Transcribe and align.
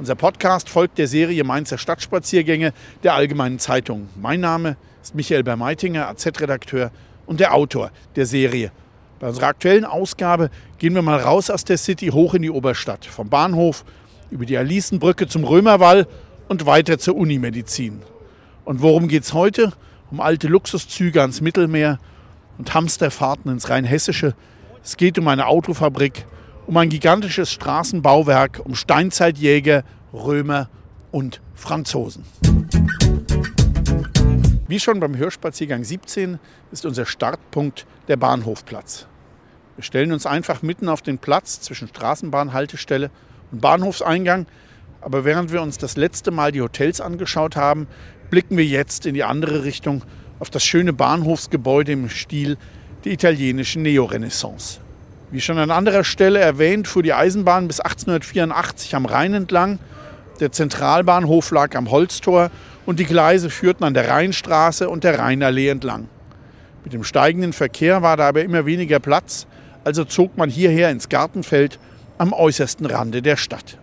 Unser 0.00 0.14
Podcast 0.14 0.70
folgt 0.70 0.96
der 0.96 1.06
Serie 1.06 1.44
Mainzer 1.44 1.76
Stadtspaziergänge 1.76 2.72
der 3.02 3.12
Allgemeinen 3.12 3.58
Zeitung. 3.58 4.08
Mein 4.16 4.40
Name 4.40 4.78
ist 5.02 5.14
Michael 5.14 5.42
Bermeitinger, 5.42 6.08
AZ-Redakteur 6.08 6.90
und 7.26 7.38
der 7.38 7.52
Autor 7.52 7.90
der 8.16 8.24
Serie. 8.24 8.72
Bei 9.18 9.28
unserer 9.28 9.48
aktuellen 9.48 9.84
Ausgabe 9.84 10.48
gehen 10.78 10.94
wir 10.94 11.02
mal 11.02 11.20
raus 11.20 11.50
aus 11.50 11.66
der 11.66 11.76
City 11.76 12.06
hoch 12.06 12.32
in 12.32 12.40
die 12.40 12.50
Oberstadt. 12.50 13.04
Vom 13.04 13.28
Bahnhof 13.28 13.84
über 14.30 14.46
die 14.46 14.56
Alisenbrücke 14.56 15.26
zum 15.26 15.44
Römerwall 15.44 16.06
und 16.48 16.64
weiter 16.64 16.98
zur 16.98 17.16
Unimedizin. 17.16 18.00
Und 18.64 18.80
worum 18.80 19.06
geht 19.06 19.24
es 19.24 19.34
heute? 19.34 19.74
Um 20.10 20.22
alte 20.22 20.48
Luxuszüge 20.48 21.20
ans 21.20 21.42
Mittelmeer 21.42 21.98
und 22.56 22.72
Hamsterfahrten 22.72 23.52
ins 23.52 23.68
Rheinhessische. 23.68 24.34
Es 24.82 24.96
geht 24.96 25.18
um 25.18 25.28
eine 25.28 25.46
Autofabrik 25.46 26.24
um 26.70 26.76
ein 26.76 26.88
gigantisches 26.88 27.50
Straßenbauwerk, 27.50 28.60
um 28.62 28.76
Steinzeitjäger, 28.76 29.82
Römer 30.12 30.68
und 31.10 31.40
Franzosen. 31.52 32.24
Wie 34.68 34.78
schon 34.78 35.00
beim 35.00 35.16
Hörspaziergang 35.16 35.82
17 35.82 36.38
ist 36.70 36.86
unser 36.86 37.06
Startpunkt 37.06 37.86
der 38.06 38.18
Bahnhofplatz. 38.18 39.08
Wir 39.74 39.82
stellen 39.82 40.12
uns 40.12 40.26
einfach 40.26 40.62
mitten 40.62 40.88
auf 40.88 41.02
den 41.02 41.18
Platz 41.18 41.60
zwischen 41.60 41.88
Straßenbahnhaltestelle 41.88 43.10
und 43.50 43.60
Bahnhofseingang. 43.60 44.46
Aber 45.00 45.24
während 45.24 45.50
wir 45.50 45.62
uns 45.62 45.76
das 45.76 45.96
letzte 45.96 46.30
Mal 46.30 46.52
die 46.52 46.62
Hotels 46.62 47.00
angeschaut 47.00 47.56
haben, 47.56 47.88
blicken 48.30 48.56
wir 48.56 48.64
jetzt 48.64 49.06
in 49.06 49.14
die 49.14 49.24
andere 49.24 49.64
Richtung 49.64 50.04
auf 50.38 50.50
das 50.50 50.62
schöne 50.62 50.92
Bahnhofsgebäude 50.92 51.90
im 51.90 52.08
Stil 52.08 52.56
der 53.04 53.10
italienischen 53.10 53.82
Neorenaissance. 53.82 54.78
Wie 55.32 55.40
schon 55.40 55.58
an 55.58 55.70
anderer 55.70 56.02
Stelle 56.02 56.40
erwähnt, 56.40 56.88
fuhr 56.88 57.04
die 57.04 57.12
Eisenbahn 57.12 57.68
bis 57.68 57.78
1884 57.78 58.96
am 58.96 59.06
Rhein 59.06 59.32
entlang. 59.34 59.78
Der 60.40 60.50
Zentralbahnhof 60.50 61.52
lag 61.52 61.76
am 61.76 61.90
Holztor 61.90 62.50
und 62.84 62.98
die 62.98 63.04
Gleise 63.04 63.48
führten 63.48 63.84
an 63.84 63.94
der 63.94 64.08
Rheinstraße 64.08 64.88
und 64.88 65.04
der 65.04 65.20
Rheinallee 65.20 65.68
entlang. 65.68 66.08
Mit 66.82 66.94
dem 66.94 67.04
steigenden 67.04 67.52
Verkehr 67.52 68.02
war 68.02 68.16
da 68.16 68.26
aber 68.26 68.42
immer 68.42 68.66
weniger 68.66 68.98
Platz, 68.98 69.46
also 69.84 70.04
zog 70.04 70.36
man 70.36 70.50
hierher 70.50 70.90
ins 70.90 71.08
Gartenfeld 71.08 71.78
am 72.18 72.32
äußersten 72.32 72.86
Rande 72.86 73.22
der 73.22 73.36
Stadt. 73.36 73.78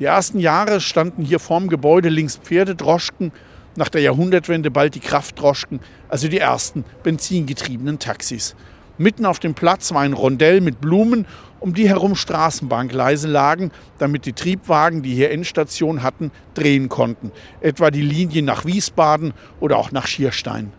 Die 0.00 0.04
ersten 0.04 0.40
Jahre 0.40 0.80
standen 0.80 1.24
hier 1.24 1.38
vorm 1.38 1.68
Gebäude 1.68 2.08
links 2.08 2.36
Pferdedroschken, 2.36 3.30
nach 3.76 3.88
der 3.88 4.00
Jahrhundertwende 4.00 4.72
bald 4.72 4.96
die 4.96 5.00
Kraftdroschken, 5.00 5.78
also 6.08 6.26
die 6.26 6.38
ersten 6.38 6.84
benzingetriebenen 7.04 8.00
Taxis. 8.00 8.56
Mitten 8.98 9.26
auf 9.26 9.38
dem 9.38 9.54
Platz 9.54 9.92
war 9.92 10.00
ein 10.00 10.12
Rondell 10.12 10.60
mit 10.60 10.80
Blumen, 10.80 11.24
um 11.60 11.72
die 11.72 11.88
herum 11.88 12.16
Straßenbahngleise 12.16 13.28
lagen, 13.28 13.70
damit 13.98 14.26
die 14.26 14.32
Triebwagen, 14.32 15.02
die 15.02 15.14
hier 15.14 15.30
Endstation 15.30 16.02
hatten, 16.02 16.32
drehen 16.54 16.88
konnten. 16.88 17.30
Etwa 17.60 17.92
die 17.92 18.02
Linien 18.02 18.44
nach 18.44 18.64
Wiesbaden 18.64 19.34
oder 19.60 19.76
auch 19.78 19.92
nach 19.92 20.08
Schierstein. 20.08 20.72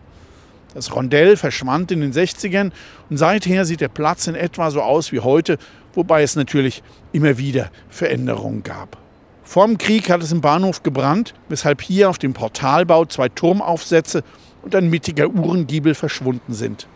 Das 0.74 0.94
Rondell 0.94 1.36
verschwand 1.36 1.90
in 1.92 2.00
den 2.02 2.12
60ern 2.12 2.72
und 3.08 3.16
seither 3.16 3.64
sieht 3.64 3.80
der 3.80 3.88
Platz 3.88 4.26
in 4.26 4.34
etwa 4.34 4.70
so 4.70 4.82
aus 4.82 5.12
wie 5.12 5.20
heute, 5.20 5.56
wobei 5.94 6.22
es 6.22 6.36
natürlich 6.36 6.82
immer 7.12 7.38
wieder 7.38 7.70
Veränderungen 7.88 8.62
gab. 8.62 8.98
Vor 9.42 9.66
dem 9.66 9.78
Krieg 9.78 10.10
hat 10.10 10.22
es 10.22 10.30
im 10.30 10.42
Bahnhof 10.42 10.82
gebrannt, 10.82 11.34
weshalb 11.48 11.80
hier 11.80 12.08
auf 12.08 12.18
dem 12.18 12.34
Portalbau 12.34 13.06
zwei 13.06 13.28
Turmaufsätze 13.28 14.22
und 14.62 14.76
ein 14.76 14.90
mittiger 14.90 15.28
Uhrengiebel 15.28 15.94
verschwunden 15.94 16.52
sind. 16.52 16.86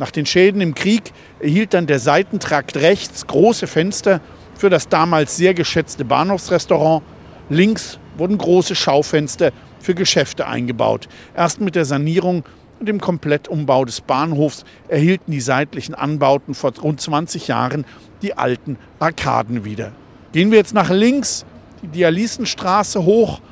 Nach 0.00 0.10
den 0.10 0.24
Schäden 0.24 0.62
im 0.62 0.74
Krieg 0.74 1.12
erhielt 1.40 1.74
dann 1.74 1.86
der 1.86 1.98
Seitentrakt 1.98 2.78
rechts 2.78 3.26
große 3.26 3.66
Fenster 3.66 4.22
für 4.56 4.70
das 4.70 4.88
damals 4.88 5.36
sehr 5.36 5.52
geschätzte 5.52 6.06
Bahnhofsrestaurant. 6.06 7.02
Links 7.50 7.98
wurden 8.16 8.38
große 8.38 8.74
Schaufenster 8.74 9.52
für 9.78 9.94
Geschäfte 9.94 10.46
eingebaut. 10.46 11.06
Erst 11.36 11.60
mit 11.60 11.74
der 11.74 11.84
Sanierung 11.84 12.44
und 12.78 12.88
dem 12.88 12.98
Komplettumbau 12.98 13.84
des 13.84 14.00
Bahnhofs 14.00 14.64
erhielten 14.88 15.32
die 15.32 15.40
seitlichen 15.42 15.94
Anbauten 15.94 16.54
vor 16.54 16.72
rund 16.78 16.98
20 16.98 17.48
Jahren 17.48 17.84
die 18.22 18.38
alten 18.38 18.78
Arkaden 19.00 19.66
wieder. 19.66 19.92
Gehen 20.32 20.50
wir 20.50 20.56
jetzt 20.56 20.72
nach 20.72 20.88
links, 20.88 21.44
die 21.82 21.88
Dialysenstraße 21.88 23.04
hoch, 23.04 23.42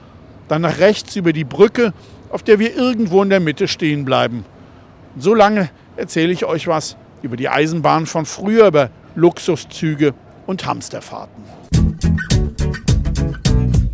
dann 0.48 0.62
nach 0.62 0.78
rechts 0.78 1.14
über 1.14 1.34
die 1.34 1.44
Brücke, 1.44 1.92
auf 2.30 2.42
der 2.42 2.58
wir 2.58 2.74
irgendwo 2.74 3.22
in 3.22 3.28
der 3.28 3.40
Mitte 3.40 3.68
stehen 3.68 4.06
bleiben. 4.06 4.46
So 5.18 5.34
lange 5.34 5.68
erzähle 5.98 6.32
ich 6.32 6.44
euch 6.44 6.68
was 6.68 6.96
über 7.22 7.36
die 7.36 7.48
Eisenbahn 7.48 8.06
von 8.06 8.24
früher, 8.24 8.68
über 8.68 8.90
Luxuszüge 9.16 10.14
und 10.46 10.64
Hamsterfahrten. 10.64 11.42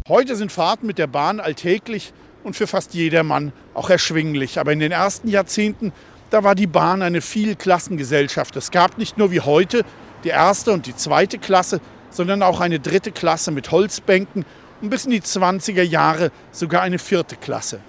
Heute 0.07 0.37
sind 0.37 0.53
Fahrten 0.53 0.87
mit 0.87 0.99
der 0.99 1.07
Bahn 1.07 1.41
alltäglich 1.41 2.13
und 2.45 2.55
für 2.55 2.67
fast 2.67 2.93
jedermann 2.93 3.53
auch 3.73 3.89
erschwinglich. 3.89 4.59
Aber 4.59 4.73
in 4.73 4.81
den 4.81 4.93
ersten 4.93 5.29
Jahrzehnten, 5.29 5.93
da 6.29 6.45
war 6.45 6.55
die 6.55 6.67
Bahn 6.67 7.01
eine 7.01 7.23
Vielklassengesellschaft. 7.23 8.55
Es 8.57 8.71
gab 8.71 8.99
nicht 8.99 9.17
nur 9.17 9.31
wie 9.31 9.41
heute 9.41 9.83
die 10.25 10.29
erste 10.29 10.73
und 10.73 10.85
die 10.85 10.95
zweite 10.95 11.39
Klasse, 11.39 11.81
sondern 12.11 12.43
auch 12.43 12.61
eine 12.61 12.81
dritte 12.81 13.13
Klasse 13.13 13.51
mit 13.51 13.71
Holzbänken 13.71 14.45
und 14.83 14.91
bis 14.91 15.07
in 15.07 15.13
die 15.13 15.23
20er 15.23 15.83
Jahre 15.83 16.31
sogar 16.53 16.83
eine 16.83 16.99
vierte 16.99 17.37
Klasse. 17.37 17.81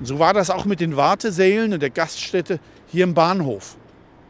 Und 0.00 0.06
so 0.06 0.18
war 0.18 0.32
das 0.32 0.48
auch 0.48 0.64
mit 0.64 0.80
den 0.80 0.96
Wartesälen 0.96 1.74
und 1.74 1.82
der 1.82 1.90
Gaststätte 1.90 2.58
hier 2.90 3.04
im 3.04 3.14
Bahnhof. 3.14 3.76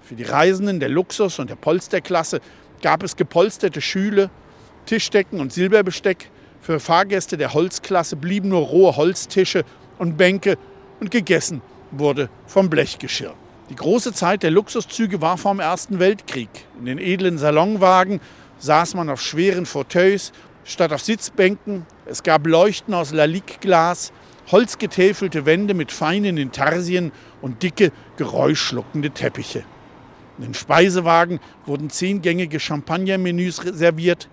Für 0.02 0.14
die 0.14 0.24
Reisenden 0.24 0.80
der 0.80 0.88
Luxus- 0.88 1.38
und 1.38 1.50
der 1.50 1.56
Polsterklasse 1.56 2.40
gab 2.82 3.02
es 3.02 3.16
gepolsterte 3.16 3.80
Schüle, 3.80 4.30
Tischdecken 4.86 5.40
und 5.40 5.52
Silberbesteck. 5.52 6.30
Für 6.60 6.80
Fahrgäste 6.80 7.36
der 7.36 7.54
Holzklasse 7.54 8.16
blieben 8.16 8.48
nur 8.48 8.60
rohe 8.60 8.96
Holztische 8.96 9.64
und 9.98 10.16
Bänke 10.16 10.58
und 11.00 11.10
gegessen 11.10 11.62
wurde 11.90 12.28
vom 12.46 12.68
Blechgeschirr. 12.68 13.34
Die 13.70 13.76
große 13.76 14.12
Zeit 14.12 14.42
der 14.42 14.50
Luxuszüge 14.50 15.20
war 15.20 15.38
vor 15.38 15.54
dem 15.54 15.60
Ersten 15.60 15.98
Weltkrieg. 16.00 16.50
In 16.78 16.86
den 16.86 16.98
edlen 16.98 17.38
Salonwagen 17.38 18.20
saß 18.58 18.94
man 18.94 19.08
auf 19.08 19.22
schweren 19.22 19.64
Fauteuils 19.64 20.32
statt 20.64 20.92
auf 20.92 21.02
Sitzbänken. 21.02 21.86
Es 22.04 22.22
gab 22.22 22.46
Leuchten 22.46 22.94
aus 22.94 23.12
Lalique-Glas 23.12 24.12
holzgetäfelte 24.52 25.46
Wände 25.46 25.74
mit 25.74 25.92
feinen 25.92 26.36
Intarsien 26.36 27.12
und 27.40 27.62
dicke, 27.62 27.92
geräuschschluckende 28.16 29.10
Teppiche. 29.10 29.64
In 30.38 30.44
den 30.44 30.54
Speisewagen 30.54 31.40
wurden 31.66 31.90
zehngängige 31.90 32.60
Champagnermenüs 32.60 33.56
serviert 33.56 34.28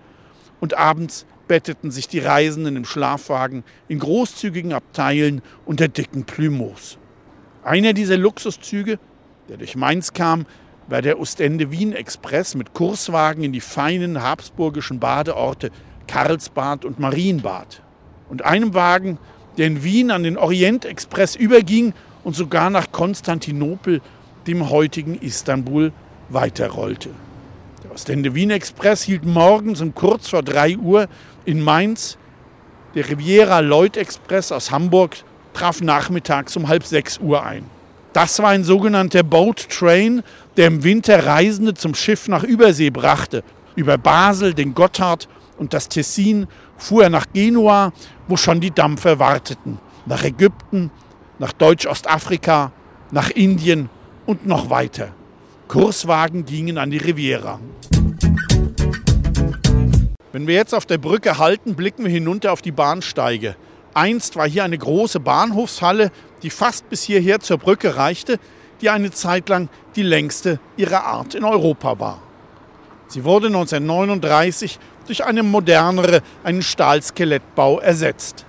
und 0.60 0.74
abends 0.76 1.26
betteten 1.48 1.90
sich 1.90 2.08
die 2.08 2.18
Reisenden 2.18 2.76
im 2.76 2.84
Schlafwagen 2.84 3.64
in 3.88 3.98
großzügigen 3.98 4.72
Abteilen 4.72 5.42
unter 5.66 5.88
dicken 5.88 6.24
Plümos. 6.24 6.98
Einer 7.64 7.92
dieser 7.92 8.16
Luxuszüge, 8.16 8.98
der 9.48 9.56
durch 9.56 9.76
Mainz 9.76 10.12
kam, 10.12 10.46
war 10.88 11.02
der 11.02 11.20
Ostende-Wien-Express 11.20 12.54
mit 12.54 12.72
Kurswagen 12.72 13.44
in 13.44 13.52
die 13.52 13.60
feinen 13.60 14.22
habsburgischen 14.22 15.00
Badeorte 15.00 15.70
Karlsbad 16.06 16.84
und 16.84 16.98
Marienbad. 16.98 17.82
Und 18.30 18.44
einem 18.44 18.74
Wagen 18.74 19.18
der 19.58 19.66
in 19.66 19.82
Wien 19.82 20.10
an 20.10 20.22
den 20.22 20.38
Orientexpress 20.38 21.36
überging 21.36 21.92
und 22.24 22.34
sogar 22.34 22.70
nach 22.70 22.90
Konstantinopel, 22.92 24.00
dem 24.46 24.70
heutigen 24.70 25.18
Istanbul, 25.20 25.92
weiterrollte. 26.30 27.10
Der 27.84 27.92
Ostende-Wien-Express 27.92 29.02
hielt 29.02 29.24
morgens 29.24 29.80
um 29.80 29.94
kurz 29.94 30.28
vor 30.28 30.42
3 30.42 30.78
Uhr 30.78 31.08
in 31.44 31.60
Mainz. 31.60 32.16
Der 32.94 33.08
Riviera-Lloyd-Express 33.08 34.52
aus 34.52 34.70
Hamburg 34.70 35.16
traf 35.54 35.80
nachmittags 35.80 36.56
um 36.56 36.68
halb 36.68 36.84
6 36.84 37.18
Uhr 37.18 37.44
ein. 37.44 37.64
Das 38.12 38.38
war 38.40 38.50
ein 38.50 38.64
sogenannter 38.64 39.22
Boat 39.22 39.68
Train, 39.68 40.22
der 40.56 40.68
im 40.68 40.82
Winter 40.82 41.26
Reisende 41.26 41.74
zum 41.74 41.94
Schiff 41.94 42.28
nach 42.28 42.42
Übersee 42.42 42.90
brachte. 42.90 43.42
Über 43.76 43.98
Basel, 43.98 44.54
den 44.54 44.74
Gotthard 44.74 45.28
und 45.58 45.74
das 45.74 45.88
Tessin 45.88 46.46
fuhr 46.76 47.04
er 47.04 47.10
nach 47.10 47.26
Genua, 47.32 47.92
wo 48.26 48.36
schon 48.36 48.60
die 48.60 48.70
Dampfer 48.70 49.18
warteten. 49.18 49.78
Nach 50.06 50.24
Ägypten, 50.24 50.90
nach 51.38 51.52
Deutsch-Ostafrika, 51.52 52.72
nach 53.10 53.30
Indien 53.30 53.90
und 54.26 54.46
noch 54.46 54.70
weiter. 54.70 55.08
Kurswagen 55.68 56.44
gingen 56.46 56.78
an 56.78 56.90
die 56.90 56.98
Riviera. 56.98 57.60
Wenn 60.32 60.46
wir 60.46 60.54
jetzt 60.54 60.74
auf 60.74 60.86
der 60.86 60.98
Brücke 60.98 61.38
halten, 61.38 61.74
blicken 61.74 62.04
wir 62.04 62.10
hinunter 62.10 62.52
auf 62.52 62.62
die 62.62 62.72
Bahnsteige. 62.72 63.56
Einst 63.94 64.36
war 64.36 64.48
hier 64.48 64.64
eine 64.64 64.78
große 64.78 65.20
Bahnhofshalle, 65.20 66.12
die 66.42 66.50
fast 66.50 66.88
bis 66.88 67.02
hierher 67.02 67.40
zur 67.40 67.58
Brücke 67.58 67.96
reichte, 67.96 68.38
die 68.80 68.90
eine 68.90 69.10
Zeit 69.10 69.48
lang 69.48 69.68
die 69.96 70.02
längste 70.02 70.60
ihrer 70.76 71.04
Art 71.04 71.34
in 71.34 71.44
Europa 71.44 71.98
war. 71.98 72.22
Sie 73.08 73.24
wurde 73.24 73.46
1939 73.48 74.78
durch 75.08 75.24
eine 75.24 75.42
modernere, 75.42 76.22
einen 76.44 76.62
Stahlskelettbau 76.62 77.80
ersetzt. 77.80 78.44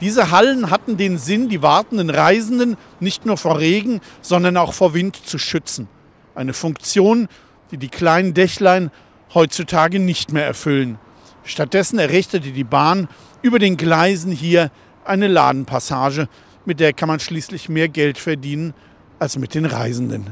Diese 0.00 0.30
Hallen 0.30 0.70
hatten 0.70 0.96
den 0.96 1.18
Sinn, 1.18 1.48
die 1.48 1.62
wartenden 1.62 2.10
Reisenden 2.10 2.76
nicht 3.00 3.26
nur 3.26 3.36
vor 3.36 3.58
Regen, 3.58 4.00
sondern 4.22 4.56
auch 4.56 4.72
vor 4.72 4.94
Wind 4.94 5.16
zu 5.16 5.38
schützen. 5.38 5.88
Eine 6.34 6.52
Funktion, 6.52 7.28
die 7.70 7.78
die 7.78 7.88
kleinen 7.88 8.32
Dächlein 8.32 8.90
heutzutage 9.34 9.98
nicht 9.98 10.32
mehr 10.32 10.46
erfüllen. 10.46 10.98
Stattdessen 11.42 11.98
errichtete 11.98 12.52
die 12.52 12.64
Bahn 12.64 13.08
über 13.42 13.58
den 13.58 13.76
Gleisen 13.76 14.32
hier 14.32 14.70
eine 15.04 15.26
Ladenpassage, 15.26 16.28
mit 16.64 16.80
der 16.80 16.92
kann 16.92 17.08
man 17.08 17.18
schließlich 17.18 17.68
mehr 17.68 17.88
Geld 17.88 18.18
verdienen 18.18 18.74
als 19.18 19.38
mit 19.38 19.54
den 19.54 19.64
Reisenden. 19.64 20.26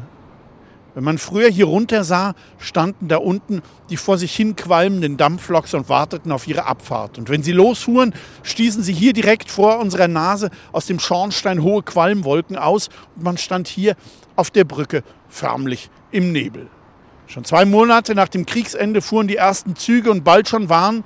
Wenn 0.96 1.04
man 1.04 1.19
früher 1.19 1.50
hier 1.50 1.66
runter 1.66 2.04
sah, 2.04 2.32
standen 2.58 3.08
da 3.08 3.19
unten 3.19 3.60
die 3.90 3.98
vor 3.98 4.16
sich 4.16 4.34
hin 4.34 4.56
qualmenden 4.56 5.19
Dampfloks 5.19 5.75
und 5.75 5.90
warteten 5.90 6.32
auf 6.32 6.48
ihre 6.48 6.64
Abfahrt. 6.64 7.19
Und 7.19 7.28
wenn 7.28 7.43
sie 7.43 7.52
losfuhren, 7.52 8.14
stießen 8.44 8.82
sie 8.82 8.94
hier 8.94 9.12
direkt 9.12 9.50
vor 9.50 9.78
unserer 9.78 10.08
Nase 10.08 10.48
aus 10.72 10.87
dem 10.87 10.98
Schornstein 10.98 11.62
hohe 11.62 11.82
Qualmwolken 11.82 12.56
aus 12.56 12.88
und 13.14 13.25
man 13.25 13.37
stand 13.37 13.69
hier 13.69 13.94
auf 14.37 14.50
der 14.50 14.64
Brücke 14.64 15.02
förmlich 15.28 15.90
im 16.12 16.32
Nebel. 16.32 16.66
Schon 17.26 17.44
zwei 17.44 17.66
Monate 17.66 18.14
nach 18.14 18.28
dem 18.28 18.46
Kriegsende 18.46 19.02
fuhren 19.02 19.28
die 19.28 19.37
ersten 19.37 19.76
Züge 19.76 20.10
und 20.10 20.25
bald 20.25 20.49
schon 20.49 20.70
waren 20.70 21.04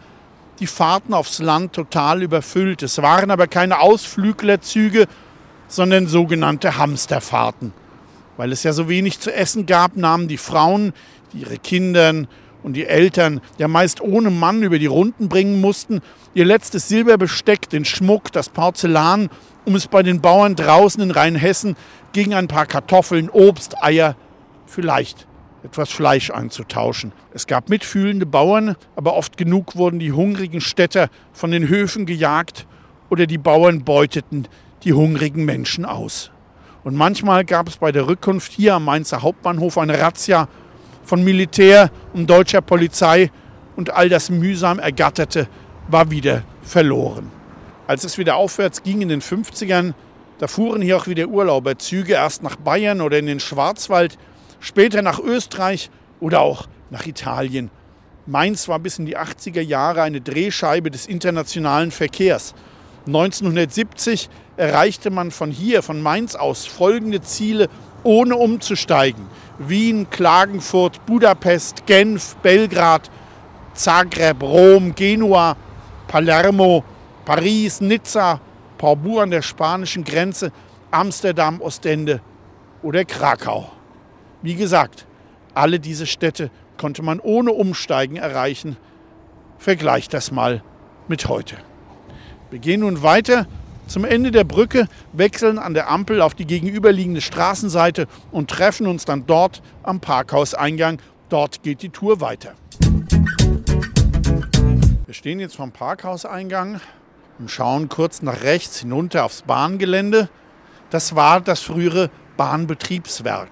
die 0.61 0.69
Fahrten 0.69 1.15
aufs 1.15 1.41
Land 1.41 1.73
total 1.73 2.23
überfüllt. 2.23 2.85
Es 2.85 3.03
waren 3.03 3.33
aber 3.33 3.49
keine 3.49 3.81
Ausflüglerzüge, 3.81 5.09
sondern 5.67 6.07
sogenannte 6.07 6.77
Hamsterfahrten. 6.77 7.73
Weil 8.37 8.53
es 8.53 8.63
ja 8.63 8.73
so 8.73 8.89
wenig 8.89 9.21
zu 9.21 9.33
essen 9.33 9.67
gab, 9.67 9.97
nahmen 9.97 10.29
die 10.29 10.39
Frauen, 10.39 10.93
die 11.33 11.41
ihre 11.41 11.59
Kinder 11.59 12.27
und 12.63 12.75
die 12.75 12.87
Eltern 12.87 13.41
ja 13.59 13.69
meist 13.69 14.01
ohne 14.01 14.31
Mann 14.31 14.63
über 14.63 14.79
die 14.79 14.87
Runden 14.87 15.29
bringen 15.29 15.61
mussten, 15.61 16.01
ihr 16.35 16.45
letztes 16.45 16.89
Silberbesteck, 16.89 17.69
den 17.69 17.85
Schmuck, 17.85 18.33
das 18.33 18.49
Porzellan, 18.49 19.31
um 19.65 19.75
es 19.75 19.87
bei 19.87 20.03
den 20.03 20.21
Bauern 20.21 20.57
draußen 20.57 21.03
in 21.03 21.11
Rheinhessen 21.11 21.77
gegen 22.13 22.35
ein 22.35 22.49
paar 22.49 22.67
Kartoffeln, 22.67 23.31
Obst, 23.31 23.83
Eier, 23.83 24.17
vielleicht 24.67 25.27
etwas 25.63 25.91
Fleisch 25.91 26.31
einzutauschen. 26.31 27.13
Es 27.35 27.47
gab 27.47 27.69
mitfühlende 27.69 28.27
Bauern, 28.27 28.77
aber 28.97 29.15
oft 29.15 29.37
genug 29.37 29.77
wurden 29.77 29.99
die 29.99 30.13
hungrigen 30.13 30.61
Städter 30.61 31.11
von 31.33 31.51
den 31.51 31.69
Höfen 31.69 32.07
gejagt 32.07 32.67
oder 33.11 33.27
die 33.27 33.39
Bauern 33.39 33.85
beuteten 33.85 34.49
die 34.85 34.93
hungrigen 34.93 35.45
Menschen 35.45 35.85
aus. 35.85 36.31
Und 36.83 36.97
manchmal 36.97 37.45
gab 37.45 37.69
es 37.69 37.77
bei 37.77 37.93
der 37.93 38.07
Rückkunft 38.07 38.53
hier 38.53 38.75
am 38.75 38.85
Mainzer 38.85 39.23
Hauptbahnhof 39.23 39.77
eine 39.79 39.99
Razzia 39.99 40.49
von 41.05 41.23
Militär 41.23 41.91
und 42.15 42.29
deutscher 42.29 42.63
Polizei 42.63 43.31
und 43.77 43.91
all 43.91 44.09
das 44.09 44.31
mühsam 44.31 44.79
Ergatterte 44.79 45.49
war 45.89 46.11
wieder 46.11 46.43
verloren. 46.63 47.31
Als 47.87 48.05
es 48.05 48.19
wieder 48.19 48.37
aufwärts 48.37 48.83
ging 48.83 49.03
in 49.03 49.09
den 49.09 49.21
50ern, 49.21 49.95
da 50.39 50.47
fuhren 50.47 50.81
hier 50.81 50.97
auch 50.97 51.07
wieder 51.07 51.27
Urlauberzüge 51.27 52.15
erst 52.15 52.43
nach 52.43 52.57
Bayern 52.57 53.01
oder 53.01 53.19
in 53.19 53.27
den 53.27 53.41
Schwarzwald, 53.41 54.17
später 54.61 55.03
nach 55.03 55.19
Österreich 55.19 55.91
oder 56.21 56.41
auch 56.41 56.67
nach 56.91 57.07
Italien. 57.07 57.71
Mainz 58.27 58.69
war 58.69 58.79
bis 58.79 58.99
in 58.99 59.07
die 59.07 59.19
80er 59.19 59.61
Jahre 59.61 60.03
eine 60.03 60.21
Drehscheibe 60.21 60.91
des 60.91 61.07
internationalen 61.07 61.91
Verkehrs. 61.91 62.55
1970 63.07 64.29
erreichte 64.57 65.11
man 65.11 65.31
von 65.31 65.51
hier, 65.51 65.83
von 65.83 66.03
Mainz 66.03 66.35
aus, 66.35 66.67
folgende 66.67 67.21
Ziele, 67.23 67.69
ohne 68.03 68.37
umzusteigen. 68.37 69.27
Wien, 69.59 70.09
Klagenfurt, 70.11 71.05
Budapest, 71.07 71.87
Genf, 71.87 72.37
Belgrad, 72.37 73.11
Zagreb, 73.75 74.43
Rom, 74.43 74.95
Genua, 74.95 75.57
Palermo, 76.09 76.85
Paris, 77.25 77.81
Nizza, 77.81 78.41
Portbou 78.79 79.19
an 79.19 79.31
der 79.31 79.43
spanischen 79.43 80.05
Grenze, 80.05 80.53
Amsterdam, 80.91 81.61
Ostende 81.61 82.21
oder 82.83 83.05
Krakau. 83.05 83.71
Wie 84.43 84.55
gesagt, 84.55 85.07
alle 85.55 85.79
diese 85.79 86.07
Städte 86.07 86.51
konnte 86.79 87.03
man 87.03 87.21
ohne 87.21 87.53
Umsteigen 87.53 88.17
erreichen. 88.17 88.77
Vergleicht 89.59 90.15
das 90.15 90.31
mal 90.31 90.63
mit 91.09 91.29
heute. 91.29 91.57
Wir 92.51 92.59
gehen 92.59 92.81
nun 92.81 93.03
weiter 93.03 93.47
zum 93.87 94.05
Ende 94.05 94.33
der 94.33 94.43
Brücke, 94.43 94.89
wechseln 95.13 95.59
an 95.59 95.73
der 95.73 95.89
Ampel 95.89 96.21
auf 96.21 96.35
die 96.35 96.47
gegenüberliegende 96.47 97.21
Straßenseite 97.21 98.09
und 98.33 98.51
treffen 98.51 98.89
uns 98.89 99.05
dann 99.05 99.25
dort 99.27 99.63
am 99.85 100.01
Parkhauseingang. 100.01 100.99
Dort 101.29 101.63
geht 101.63 101.83
die 101.83 101.91
Tour 101.91 102.21
weiter. 102.21 102.55
Wir 105.07 105.15
stehen 105.15 105.39
jetzt 105.39 105.57
vom 105.57 105.71
Parkhauseingang 105.71 106.81
und 107.39 107.51
schauen 107.51 107.89
kurz 107.89 108.23
nach 108.23 108.43
rechts 108.43 108.81
hinunter 108.81 109.25
aufs 109.25 109.43
Bahngelände. 109.43 110.29
Das 110.91 111.15
war 111.15 111.41
das 111.41 111.61
frühere 111.61 112.11
Bahnbetriebswerk. 112.37 113.51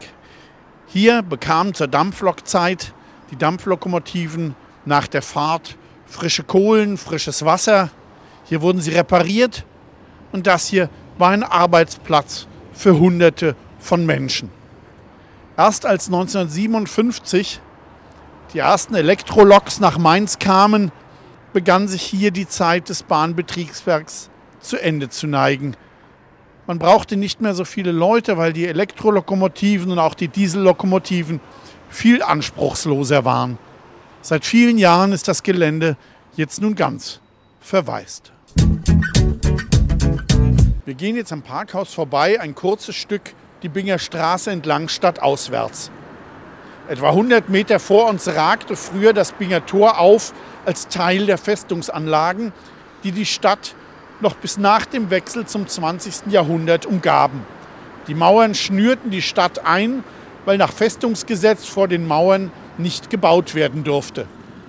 Hier 0.86 1.22
bekamen 1.22 1.74
zur 1.74 1.86
Dampflokzeit 1.86 2.94
die 3.30 3.36
Dampflokomotiven 3.36 4.56
nach 4.84 5.06
der 5.06 5.22
Fahrt 5.22 5.76
frische 6.06 6.42
Kohlen, 6.42 6.96
frisches 6.96 7.44
Wasser, 7.44 7.90
hier 8.48 8.62
wurden 8.62 8.80
sie 8.80 8.92
repariert 8.92 9.64
und 10.32 10.46
das 10.46 10.66
hier 10.66 10.88
war 11.18 11.30
ein 11.30 11.42
Arbeitsplatz 11.42 12.46
für 12.72 12.98
Hunderte 12.98 13.56
von 13.78 14.06
Menschen. 14.06 14.50
Erst 15.56 15.84
als 15.84 16.06
1957 16.06 17.60
die 18.54 18.60
ersten 18.60 18.94
Elektroloks 18.94 19.80
nach 19.80 19.98
Mainz 19.98 20.38
kamen, 20.38 20.90
begann 21.52 21.88
sich 21.88 22.02
hier 22.02 22.30
die 22.30 22.48
Zeit 22.48 22.88
des 22.88 23.02
Bahnbetriebswerks 23.02 24.30
zu 24.60 24.80
Ende 24.80 25.10
zu 25.10 25.26
neigen. 25.26 25.76
Man 26.66 26.78
brauchte 26.78 27.16
nicht 27.16 27.40
mehr 27.40 27.54
so 27.54 27.64
viele 27.64 27.92
Leute, 27.92 28.36
weil 28.36 28.52
die 28.52 28.66
Elektrolokomotiven 28.66 29.90
und 29.90 29.98
auch 29.98 30.14
die 30.14 30.28
Diesellokomotiven 30.28 31.40
viel 31.90 32.22
anspruchsloser 32.22 33.24
waren. 33.24 33.58
Seit 34.22 34.44
vielen 34.44 34.78
Jahren 34.78 35.12
ist 35.12 35.28
das 35.28 35.42
Gelände 35.42 35.96
jetzt 36.36 36.60
nun 36.60 36.74
ganz 36.74 37.20
verwaist. 37.60 38.32
Wir 40.84 40.94
gehen 40.94 41.16
jetzt 41.16 41.32
am 41.32 41.42
Parkhaus 41.42 41.92
vorbei, 41.92 42.40
ein 42.40 42.54
kurzes 42.54 42.96
Stück 42.96 43.34
die 43.62 43.68
Binger 43.68 43.98
Straße 43.98 44.50
entlang 44.50 44.88
stadtauswärts. 44.88 45.90
Etwa 46.88 47.10
100 47.10 47.48
Meter 47.50 47.80
vor 47.80 48.08
uns 48.08 48.28
ragte 48.28 48.76
früher 48.76 49.12
das 49.12 49.32
Binger 49.32 49.66
Tor 49.66 49.98
auf 49.98 50.32
als 50.64 50.88
Teil 50.88 51.26
der 51.26 51.36
Festungsanlagen, 51.36 52.52
die 53.04 53.12
die 53.12 53.26
Stadt 53.26 53.74
noch 54.20 54.34
bis 54.36 54.58
nach 54.58 54.86
dem 54.86 55.10
Wechsel 55.10 55.46
zum 55.46 55.66
20. 55.66 56.32
Jahrhundert 56.32 56.86
umgaben. 56.86 57.44
Die 58.06 58.14
Mauern 58.14 58.54
schnürten 58.54 59.10
die 59.10 59.22
Stadt 59.22 59.66
ein, 59.66 60.02
weil 60.44 60.56
nach 60.56 60.72
Festungsgesetz 60.72 61.66
vor 61.66 61.88
den 61.88 62.06
Mauern 62.06 62.50
nicht 62.78 63.10
gebaut 63.10 63.54
werden 63.54 63.84
durfte. 63.84 64.26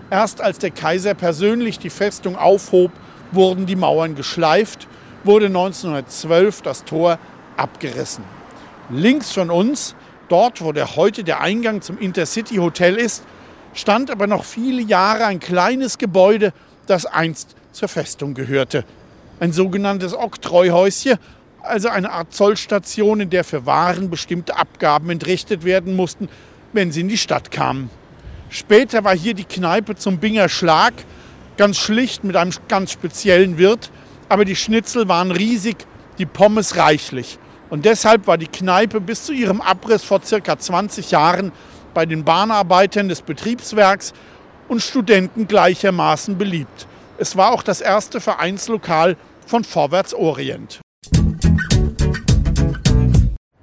Erst 0.10 0.41
als 0.41 0.58
der 0.58 0.72
Kaiser 0.72 1.13
persönlich 1.13 1.79
die 1.79 1.89
Festung 1.89 2.36
aufhob, 2.36 2.91
wurden 3.31 3.65
die 3.65 3.75
Mauern 3.75 4.15
geschleift, 4.15 4.88
wurde 5.24 5.48
1912 5.48 6.62
das 6.62 6.86
Tor 6.86 7.19
abgerissen. 7.57 8.24
Links 8.89 9.31
von 9.31 9.50
uns, 9.51 9.95
dort 10.29 10.62
wo 10.62 10.71
der 10.71 10.95
heute 10.95 11.24
der 11.24 11.41
Eingang 11.41 11.81
zum 11.81 11.98
Intercity 12.00 12.55
Hotel 12.55 12.95
ist, 12.95 13.24
stand 13.74 14.09
aber 14.09 14.27
noch 14.27 14.43
viele 14.43 14.81
Jahre 14.81 15.25
ein 15.25 15.39
kleines 15.39 15.98
Gebäude, 15.98 16.53
das 16.88 17.05
einst 17.05 17.55
zur 17.71 17.88
Festung 17.88 18.33
gehörte. 18.33 18.83
Ein 19.39 19.53
sogenanntes 19.53 20.13
Oktreuhäuschen, 20.13 21.17
also 21.62 21.89
eine 21.89 22.12
Art 22.12 22.33
Zollstation, 22.33 23.19
in 23.19 23.29
der 23.29 23.43
für 23.43 23.65
Waren 23.65 24.09
bestimmte 24.09 24.57
Abgaben 24.57 25.09
entrichtet 25.09 25.63
werden 25.65 25.95
mussten, 25.95 26.29
wenn 26.74 26.91
sie 26.91 27.01
in 27.01 27.09
die 27.09 27.17
Stadt 27.17 27.51
kamen. 27.51 27.89
Später 28.50 29.03
war 29.03 29.15
hier 29.15 29.33
die 29.33 29.43
Kneipe 29.43 29.95
zum 29.95 30.17
Binger 30.17 30.50
Schlag, 30.50 30.93
ganz 31.60 31.78
schlicht 31.78 32.24
mit 32.24 32.38
einem 32.38 32.54
ganz 32.70 32.94
speziellen 32.94 33.58
Wirt. 33.58 33.92
Aber 34.30 34.46
die 34.46 34.56
Schnitzel 34.56 35.10
waren 35.10 35.32
riesig, 35.32 35.86
die 36.18 36.25
Pommes 36.25 36.78
reichlich. 36.78 37.38
Und 37.70 37.84
deshalb 37.84 38.28
war 38.28 38.38
die 38.38 38.48
Kneipe 38.48 39.01
bis 39.01 39.25
zu 39.25 39.34
ihrem 39.34 39.60
Abriss 39.60 40.06
vor 40.06 40.22
circa 40.24 40.58
20 40.58 41.12
Jahren 41.12 41.51
bei 41.94 42.06
den 42.06 42.24
Bahnarbeitern 42.24 43.10
des 43.10 43.22
Betriebswerks 43.22 44.13
und 44.70 44.82
Studenten 44.82 45.48
gleichermaßen 45.48 46.38
beliebt. 46.38 46.88
Es 47.18 47.36
war 47.36 47.51
auch 47.51 47.62
das 47.62 47.82
erste 47.82 48.22
Vereinslokal 48.22 49.18
von 49.46 49.66
Vorwärts 49.66 50.13
Orient. 50.13 50.80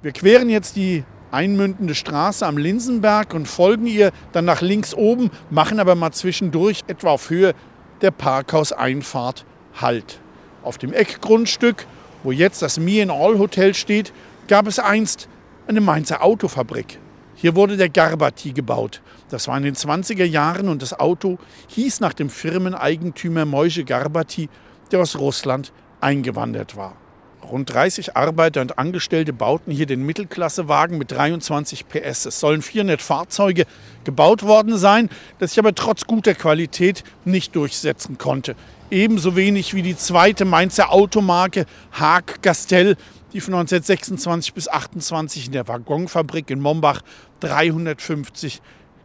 Wir 0.03 0.11
queren 0.11 0.49
jetzt 0.49 0.75
die 0.75 1.03
einmündende 1.31 1.95
Straße 1.95 2.45
am 2.45 2.57
Linsenberg 2.57 3.33
und 3.33 3.47
folgen 3.47 3.87
ihr 3.87 4.11
dann 4.33 4.45
nach 4.45 4.61
links 4.61 4.93
oben, 4.93 5.31
machen 5.49 5.79
aber 5.79 5.95
mal 5.95 6.11
zwischendurch 6.11 6.83
etwa 6.87 7.09
auf 7.09 7.31
Höhe 7.31 7.55
der 8.01 8.11
Parkhauseinfahrt 8.11 9.45
Halt. 9.79 10.19
Auf 10.63 10.77
dem 10.77 10.93
Eckgrundstück, 10.93 11.85
wo 12.23 12.31
jetzt 12.31 12.61
das 12.61 12.79
Me 12.79 12.99
in 13.01 13.11
All 13.11 13.37
Hotel 13.37 13.73
steht, 13.73 14.11
gab 14.47 14.67
es 14.67 14.79
einst 14.79 15.29
eine 15.67 15.81
Mainzer 15.81 16.23
Autofabrik. 16.23 16.99
Hier 17.35 17.55
wurde 17.55 17.77
der 17.77 17.89
Garbati 17.89 18.51
gebaut. 18.51 19.01
Das 19.29 19.47
war 19.47 19.57
in 19.57 19.63
den 19.63 19.75
20er 19.75 20.25
Jahren 20.25 20.69
und 20.69 20.81
das 20.81 20.99
Auto 20.99 21.37
hieß 21.67 21.99
nach 21.99 22.13
dem 22.13 22.29
Firmeneigentümer 22.29 23.45
Moische 23.45 23.83
Garbati, 23.83 24.49
der 24.91 25.01
aus 25.01 25.17
Russland 25.19 25.71
eingewandert 26.01 26.75
war. 26.75 26.95
Rund 27.43 27.73
30 27.73 28.17
Arbeiter 28.17 28.61
und 28.61 28.77
Angestellte 28.77 29.31
bauten 29.31 29.71
hier 29.71 29.85
den 29.85 30.05
Mittelklassewagen 30.05 30.97
mit 30.97 31.11
23 31.11 31.87
PS. 31.87 32.25
Es 32.25 32.39
sollen 32.39 32.61
400 32.61 33.01
Fahrzeuge 33.01 33.65
gebaut 34.03 34.43
worden 34.43 34.77
sein, 34.77 35.09
das 35.39 35.51
sich 35.51 35.59
aber 35.59 35.73
trotz 35.73 36.05
guter 36.05 36.33
Qualität 36.33 37.03
nicht 37.25 37.55
durchsetzen 37.55 38.17
konnte. 38.17 38.55
Ebenso 38.89 39.35
wenig 39.35 39.73
wie 39.73 39.81
die 39.81 39.97
zweite 39.97 40.45
Mainzer 40.45 40.91
Automarke 40.91 41.65
Haag 41.91 42.41
Gastel, 42.41 42.97
die 43.33 43.41
von 43.41 43.53
1926 43.53 44.53
bis 44.53 44.67
1928 44.67 45.47
in 45.47 45.51
der 45.51 45.67
Waggonfabrik 45.67 46.49
in 46.49 46.59
Mombach 46.59 47.01
350 47.41 48.61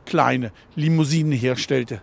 kleine 0.07 0.53
Limousinen 0.75 1.33
herstellte. 1.33 2.01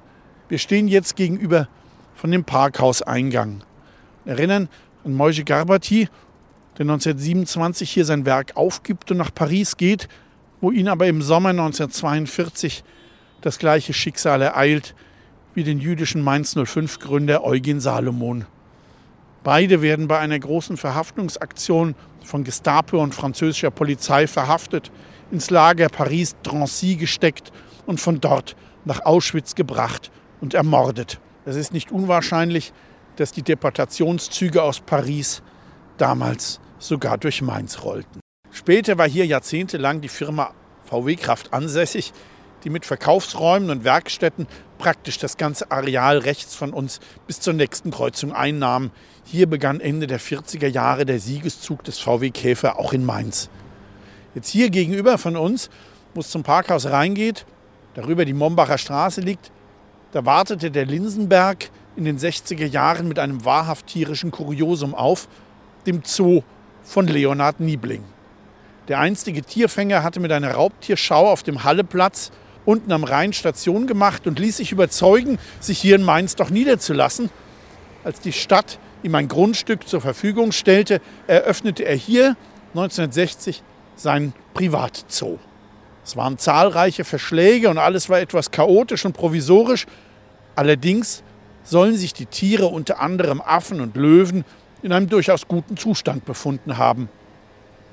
Wir 0.48 0.58
stehen 0.58 0.88
jetzt 0.88 1.16
gegenüber 1.16 1.68
von 2.16 2.32
dem 2.32 2.44
Parkhauseingang. 2.44 3.64
Erinnern 4.26 4.68
an 5.04 5.14
Moishe 5.14 5.44
Garbati 5.44 6.10
der 6.78 6.86
1927 6.86 7.92
hier 7.92 8.06
sein 8.06 8.26
Werk 8.26 8.56
aufgibt 8.56 9.12
und 9.12 9.18
nach 9.18 9.34
Paris 9.34 9.76
geht, 9.76 10.08
wo 10.62 10.72
ihn 10.72 10.88
aber 10.88 11.08
im 11.08 11.22
Sommer 11.22 11.50
1942 11.50 12.84
das 13.42 13.60
gleiche 13.60 13.94
Schicksal 13.94 14.42
ereilt 14.42 14.96
wie 15.54 15.64
den 15.64 15.80
jüdischen 15.80 16.22
Mainz 16.22 16.56
05-Gründer 16.56 17.44
Eugen 17.44 17.82
Salomon. 17.82 18.46
Beide 19.44 19.82
werden 19.82 20.08
bei 20.08 20.20
einer 20.20 20.40
großen 20.40 20.78
Verhaftungsaktion 20.78 21.96
von 22.24 22.44
Gestapo 22.44 23.02
und 23.02 23.16
französischer 23.16 23.72
Polizei 23.72 24.28
verhaftet, 24.28 24.92
ins 25.32 25.50
Lager 25.50 25.90
Paris-Drancy 25.90 26.96
gesteckt 26.96 27.52
und 27.86 28.00
von 28.00 28.22
dort 28.22 28.56
nach 28.86 29.06
Auschwitz 29.06 29.56
gebracht 29.56 30.12
und 30.42 30.54
ermordet. 30.54 31.20
Es 31.46 31.56
ist 31.56 31.74
nicht 31.74 31.92
unwahrscheinlich, 31.92 32.74
dass 33.20 33.32
die 33.32 33.44
Deportationszüge 33.44 34.64
aus 34.64 34.80
Paris 34.80 35.42
damals 35.98 36.60
sogar 36.78 37.18
durch 37.18 37.42
Mainz 37.42 37.84
rollten. 37.84 38.22
Später 38.52 38.98
war 38.98 39.10
hier 39.10 39.26
jahrzehntelang 39.26 40.02
die 40.02 40.08
Firma 40.08 40.54
VW 40.86 41.16
Kraft 41.16 41.54
ansässig, 41.54 42.14
die 42.64 42.70
mit 42.70 42.86
Verkaufsräumen 42.86 43.70
und 43.70 43.84
Werkstätten 43.84 44.48
praktisch 44.78 45.18
das 45.18 45.38
ganze 45.38 45.72
Areal 45.72 46.20
rechts 46.20 46.56
von 46.56 46.74
uns 46.74 47.00
bis 47.28 47.42
zur 47.42 47.54
nächsten 47.54 47.92
Kreuzung 47.92 48.34
einnahm. 48.34 48.92
Hier 49.26 49.48
begann 49.48 49.82
Ende 49.82 50.08
der 50.08 50.20
40er 50.20 50.68
Jahre 50.68 51.06
der 51.06 51.20
Siegeszug 51.20 51.84
des 51.84 52.00
VW 52.00 52.32
Käfer 52.32 52.80
auch 52.80 52.94
in 52.94 53.06
Mainz. 53.06 53.50
Jetzt 54.34 54.50
hier 54.50 54.70
gegenüber 54.70 55.18
von 55.18 55.36
uns, 55.36 55.70
wo 56.14 56.22
es 56.22 56.30
zum 56.30 56.44
Parkhaus 56.44 56.86
reingeht, 56.86 57.46
darüber 57.96 58.24
die 58.24 58.34
Mombacher 58.34 58.78
Straße 58.78 59.22
liegt, 59.22 59.52
da 60.12 60.26
wartete 60.26 60.72
der 60.72 60.86
Linsenberg 60.86 61.70
in 62.00 62.06
den 62.06 62.18
60er 62.18 62.66
Jahren 62.66 63.10
mit 63.10 63.20
einem 63.20 63.44
wahrhaft 63.44 63.88
tierischen 63.88 64.32
Kuriosum 64.32 64.96
auf, 64.96 65.28
dem 65.86 66.02
Zoo 66.06 66.44
von 66.82 67.08
Leonhard 67.08 67.60
Niebling. 67.60 68.06
Der 68.88 69.00
einstige 69.00 69.44
Tierfänger 69.44 70.02
hatte 70.02 70.22
mit 70.22 70.32
einer 70.32 70.52
Raubtierschau 70.52 71.30
auf 71.30 71.44
dem 71.44 71.66
Halleplatz 71.66 72.32
unten 72.64 72.94
am 72.94 73.04
Rhein 73.04 73.34
Station 73.34 73.86
gemacht 73.86 74.28
und 74.28 74.40
ließ 74.40 74.58
sich 74.58 74.72
überzeugen, 74.72 75.40
sich 75.60 75.78
hier 75.78 75.96
in 75.96 76.04
Mainz 76.04 76.38
doch 76.38 76.50
niederzulassen. 76.50 77.30
Als 78.06 78.22
die 78.22 78.32
Stadt 78.32 78.80
ihm 79.04 79.14
ein 79.16 79.28
Grundstück 79.28 79.86
zur 79.86 80.00
Verfügung 80.00 80.54
stellte, 80.54 81.02
eröffnete 81.28 81.84
er 81.84 81.96
hier 81.96 82.38
1960 82.70 83.62
seinen 83.98 84.34
Privatzoo. 84.54 85.38
Es 86.06 86.16
waren 86.16 86.38
zahlreiche 86.38 87.04
Verschläge 87.04 87.70
und 87.70 87.78
alles 87.78 88.08
war 88.08 88.22
etwas 88.22 88.52
chaotisch 88.52 89.04
und 89.04 89.14
provisorisch. 89.14 89.86
Allerdings 90.56 91.24
sollen 91.70 91.96
sich 91.96 92.14
die 92.14 92.26
Tiere, 92.26 92.68
unter 92.68 93.00
anderem 93.00 93.42
Affen 93.42 93.82
und 93.82 93.96
Löwen, 93.96 94.44
in 94.82 94.92
einem 94.92 95.10
durchaus 95.10 95.48
guten 95.48 95.78
Zustand 95.78 96.26
befunden 96.26 96.78
haben. 96.78 97.10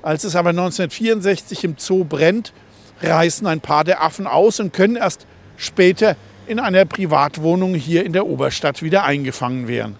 Als 0.01 0.23
es 0.23 0.35
aber 0.35 0.49
1964 0.49 1.63
im 1.63 1.75
Zoo 1.77 2.03
brennt, 2.03 2.53
reißen 3.01 3.45
ein 3.45 3.59
paar 3.59 3.83
der 3.83 4.01
Affen 4.01 4.25
aus 4.25 4.59
und 4.59 4.73
können 4.73 4.95
erst 4.95 5.25
später 5.57 6.15
in 6.47 6.59
einer 6.59 6.85
Privatwohnung 6.85 7.75
hier 7.75 8.05
in 8.05 8.13
der 8.13 8.25
Oberstadt 8.25 8.81
wieder 8.81 9.03
eingefangen 9.03 9.67
werden. 9.67 9.97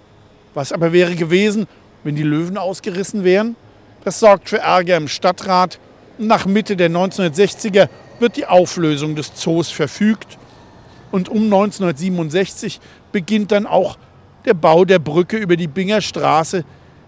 Was 0.53 0.71
aber 0.71 0.93
wäre 0.93 1.15
gewesen, 1.15 1.67
wenn 2.03 2.15
die 2.15 2.23
Löwen 2.23 2.57
ausgerissen 2.57 3.23
wären? 3.23 3.55
Das 4.03 4.19
sorgt 4.19 4.49
für 4.49 4.59
Ärger 4.59 4.95
im 4.95 5.07
Stadtrat. 5.07 5.79
Nach 6.17 6.45
Mitte 6.45 6.77
der 6.77 6.89
1960er 6.89 7.89
wird 8.19 8.37
die 8.37 8.45
Auflösung 8.45 9.15
des 9.15 9.35
Zoos 9.35 9.69
verfügt 9.69 10.37
und 11.17 11.29
um 11.29 11.45
1967 11.45 12.79
beginnt 13.11 13.51
dann 13.51 13.65
auch 13.65 13.97
der 14.45 14.53
Bau 14.53 14.85
der 14.85 14.99
Brücke 14.99 15.37
über 15.37 15.57
die 15.57 15.67
Binger 15.67 15.99
Straße, 15.99 16.63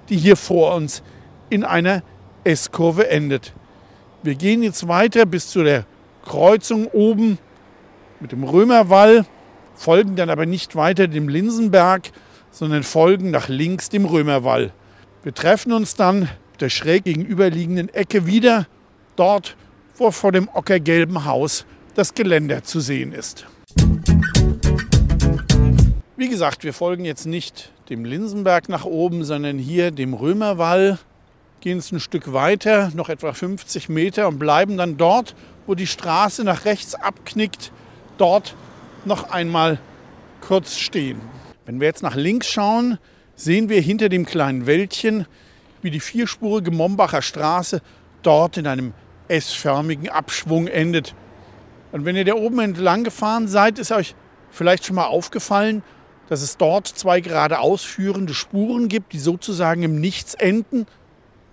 die 0.09 0.17
hier 0.17 0.35
vor 0.35 0.75
uns 0.75 1.03
in 1.51 1.63
einer 1.63 2.01
S-Kurve 2.43 3.07
endet. 3.09 3.53
Wir 4.23 4.33
gehen 4.33 4.63
jetzt 4.63 4.87
weiter 4.87 5.27
bis 5.27 5.49
zu 5.49 5.63
der 5.63 5.85
Kreuzung 6.25 6.87
oben 6.87 7.37
mit 8.19 8.31
dem 8.31 8.43
Römerwall, 8.43 9.25
folgen 9.75 10.15
dann 10.15 10.31
aber 10.31 10.47
nicht 10.47 10.75
weiter 10.75 11.07
dem 11.07 11.29
Linsenberg, 11.29 12.09
sondern 12.49 12.81
folgen 12.81 13.29
nach 13.29 13.47
links 13.47 13.89
dem 13.89 14.05
Römerwall. 14.05 14.73
Wir 15.21 15.35
treffen 15.35 15.71
uns 15.71 15.95
dann 15.95 16.27
der 16.59 16.69
schräg 16.69 17.03
gegenüberliegenden 17.03 17.89
Ecke 17.89 18.25
wieder, 18.25 18.65
dort, 19.15 19.55
wo 19.95 20.09
vor 20.09 20.31
dem 20.31 20.49
ockergelben 20.51 21.25
Haus 21.25 21.65
das 21.93 22.15
Geländer 22.15 22.63
zu 22.63 22.79
sehen 22.79 23.13
ist. 23.13 23.45
Wie 26.19 26.27
gesagt, 26.27 26.65
wir 26.65 26.73
folgen 26.73 27.05
jetzt 27.05 27.25
nicht 27.25 27.71
dem 27.87 28.03
Linsenberg 28.03 28.67
nach 28.67 28.83
oben, 28.83 29.23
sondern 29.23 29.57
hier 29.57 29.89
dem 29.89 30.13
Römerwall, 30.13 30.99
gehen 31.61 31.77
es 31.77 31.93
ein 31.93 32.01
Stück 32.01 32.33
weiter, 32.33 32.91
noch 32.93 33.07
etwa 33.07 33.31
50 33.31 33.87
Meter 33.87 34.27
und 34.27 34.37
bleiben 34.37 34.75
dann 34.75 34.97
dort, 34.97 35.33
wo 35.65 35.75
die 35.75 35.87
Straße 35.87 36.43
nach 36.43 36.65
rechts 36.65 36.93
abknickt, 36.93 37.71
dort 38.17 38.57
noch 39.05 39.31
einmal 39.31 39.79
kurz 40.41 40.75
stehen. 40.75 41.21
Wenn 41.65 41.79
wir 41.79 41.87
jetzt 41.87 42.03
nach 42.03 42.15
links 42.15 42.49
schauen, 42.49 42.97
sehen 43.35 43.69
wir 43.69 43.79
hinter 43.79 44.09
dem 44.09 44.25
kleinen 44.25 44.65
Wäldchen, 44.65 45.25
wie 45.81 45.89
die 45.89 46.01
vierspurige 46.01 46.71
Mombacher 46.71 47.21
Straße 47.21 47.81
dort 48.23 48.57
in 48.57 48.67
einem 48.67 48.93
S-förmigen 49.29 50.09
Abschwung 50.09 50.67
endet. 50.67 51.15
Und 51.93 52.03
wenn 52.03 52.17
ihr 52.17 52.25
da 52.25 52.33
oben 52.33 52.59
entlang 52.59 53.05
gefahren 53.05 53.47
seid, 53.47 53.79
ist 53.79 53.93
euch 53.93 54.15
vielleicht 54.51 54.85
schon 54.85 54.97
mal 54.97 55.05
aufgefallen, 55.05 55.81
dass 56.29 56.43
es 56.43 56.57
dort 56.57 56.87
zwei 56.87 57.21
geradeaus 57.21 57.83
führende 57.83 58.35
Spuren 58.35 58.87
gibt, 58.87 59.13
die 59.13 59.19
sozusagen 59.19 59.81
im 59.81 59.99
Nichts 59.99 60.35
enden, 60.35 60.85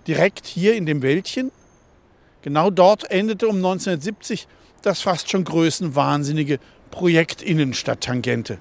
direkt 0.07 0.45
hier 0.45 0.75
in 0.75 0.85
dem 0.85 1.01
Wäldchen. 1.01 1.51
Genau 2.43 2.69
dort 2.69 3.09
endete 3.09 3.47
um 3.47 3.55
1970 3.57 4.47
das 4.83 5.01
fast 5.01 5.31
schon 5.31 5.43
größenwahnsinnige 5.43 6.59
Projekt 6.91 7.41
Innenstadttangente. 7.41 8.59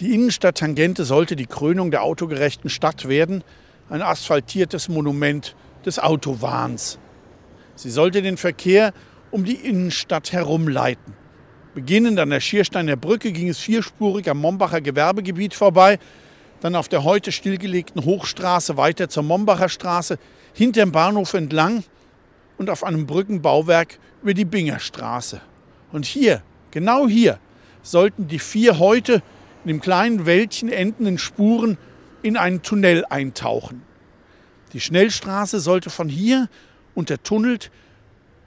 Die 0.00 0.14
Innenstadttangente 0.14 1.04
sollte 1.04 1.36
die 1.36 1.46
Krönung 1.46 1.90
der 1.90 2.02
autogerechten 2.02 2.70
Stadt 2.70 3.06
werden, 3.06 3.44
ein 3.90 4.00
asphaltiertes 4.00 4.88
Monument 4.88 5.54
des 5.84 5.98
Autowahns. 5.98 6.98
Sie 7.74 7.90
sollte 7.90 8.22
den 8.22 8.38
Verkehr 8.38 8.94
um 9.30 9.44
die 9.44 9.54
Innenstadt 9.54 10.32
herumleiten. 10.32 11.14
Beginnend 11.78 12.18
an 12.18 12.30
der 12.30 12.40
Schiersteiner 12.40 12.96
Brücke 12.96 13.30
ging 13.30 13.48
es 13.48 13.60
vierspurig 13.60 14.28
am 14.28 14.38
Mombacher 14.38 14.80
Gewerbegebiet 14.80 15.54
vorbei, 15.54 16.00
dann 16.60 16.74
auf 16.74 16.88
der 16.88 17.04
heute 17.04 17.30
stillgelegten 17.30 18.04
Hochstraße 18.04 18.76
weiter 18.76 19.08
zur 19.08 19.22
Mombacher 19.22 19.68
Straße, 19.68 20.18
hinterm 20.54 20.90
Bahnhof 20.90 21.34
entlang 21.34 21.84
und 22.56 22.68
auf 22.68 22.82
einem 22.82 23.06
Brückenbauwerk 23.06 24.00
über 24.22 24.34
die 24.34 24.44
Bingerstraße. 24.44 25.40
Und 25.92 26.04
hier, 26.04 26.42
genau 26.72 27.06
hier, 27.06 27.38
sollten 27.82 28.26
die 28.26 28.40
vier 28.40 28.80
heute 28.80 29.22
in 29.64 29.68
dem 29.68 29.80
kleinen 29.80 30.26
Wäldchen 30.26 30.70
endenden 30.70 31.16
Spuren 31.16 31.78
in 32.22 32.36
einen 32.36 32.62
Tunnel 32.62 33.04
eintauchen. 33.08 33.82
Die 34.72 34.80
Schnellstraße 34.80 35.60
sollte 35.60 35.90
von 35.90 36.08
hier 36.08 36.48
untertunnelt 36.96 37.70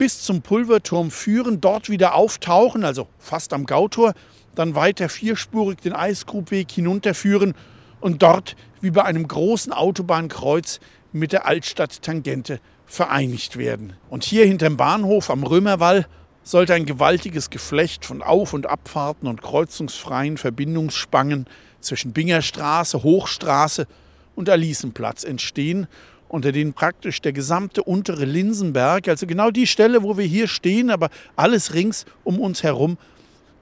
bis 0.01 0.24
zum 0.24 0.41
Pulverturm 0.41 1.12
führen, 1.12 1.62
dort 1.62 1.88
wieder 1.88 2.15
auftauchen, 2.15 2.84
also 2.84 3.08
fast 3.20 3.53
am 3.53 3.67
Gautor, 3.67 4.15
dann 4.55 4.74
weiter 4.74 5.10
vierspurig 5.10 5.79
den 5.79 5.93
Eisgrubweg 5.93 6.72
hinunterführen 6.72 7.53
und 8.00 8.24
dort 8.24 8.55
wie 8.81 8.89
bei 8.89 9.03
einem 9.03 9.27
großen 9.27 9.72
Autobahnkreuz 9.72 10.79
mit 11.12 11.34
der 11.34 11.46
Altstadt-Tangente 11.46 12.60
vereinigt 12.88 13.60
werden. 13.60 13.93
Und 14.10 14.24
hier 14.24 14.43
hinterm 14.43 14.75
Bahnhof 14.75 15.29
am 15.29 15.43
Römerwall 15.43 16.08
sollte 16.41 16.74
ein 16.74 16.88
gewaltiges 16.88 17.51
Geflecht 17.51 18.03
von 18.03 18.24
Auf- 18.24 18.53
und 18.53 18.65
Abfahrten 18.65 19.27
und 19.27 19.43
kreuzungsfreien 19.43 20.38
Verbindungsspangen 20.38 21.46
zwischen 21.79 22.12
Bingerstraße, 22.12 23.03
Hochstraße 23.03 23.86
und 24.34 24.50
Alisenplatz 24.50 25.24
entstehen, 25.24 25.86
unter 26.32 26.52
denen 26.52 26.74
praktisch 26.74 27.22
der 27.22 27.34
gesamte 27.34 27.84
untere 27.84 28.26
Linsenberg, 28.26 29.08
also 29.08 29.28
genau 29.28 29.52
die 29.52 29.68
Stelle, 29.68 30.02
wo 30.04 30.18
wir 30.18 30.26
hier 30.26 30.48
stehen, 30.48 30.90
aber 30.90 31.10
alles 31.36 31.74
rings 31.74 32.06
um 32.24 32.40
uns 32.40 32.64
herum 32.64 32.98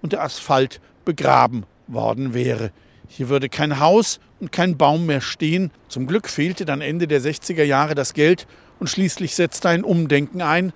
unter 0.01 0.21
Asphalt 0.21 0.79
begraben 1.03 1.65
worden 1.87 2.33
wäre. 2.33 2.71
Hier 3.07 3.29
würde 3.29 3.49
kein 3.49 3.79
Haus 3.79 4.19
und 4.39 4.51
kein 4.51 4.77
Baum 4.77 5.07
mehr 5.07 5.21
stehen. 5.21 5.71
Zum 5.87 6.05
Glück 6.05 6.29
fehlte 6.29 6.63
dann 6.65 6.81
Ende 6.81 7.07
der 7.07 7.21
60er 7.21 7.63
Jahre 7.63 7.95
das 7.95 8.13
Geld 8.13 8.45
und 8.79 8.87
schließlich 8.87 9.33
setzte 9.33 9.69
ein 9.69 9.83
Umdenken 9.83 10.41
ein 10.41 10.71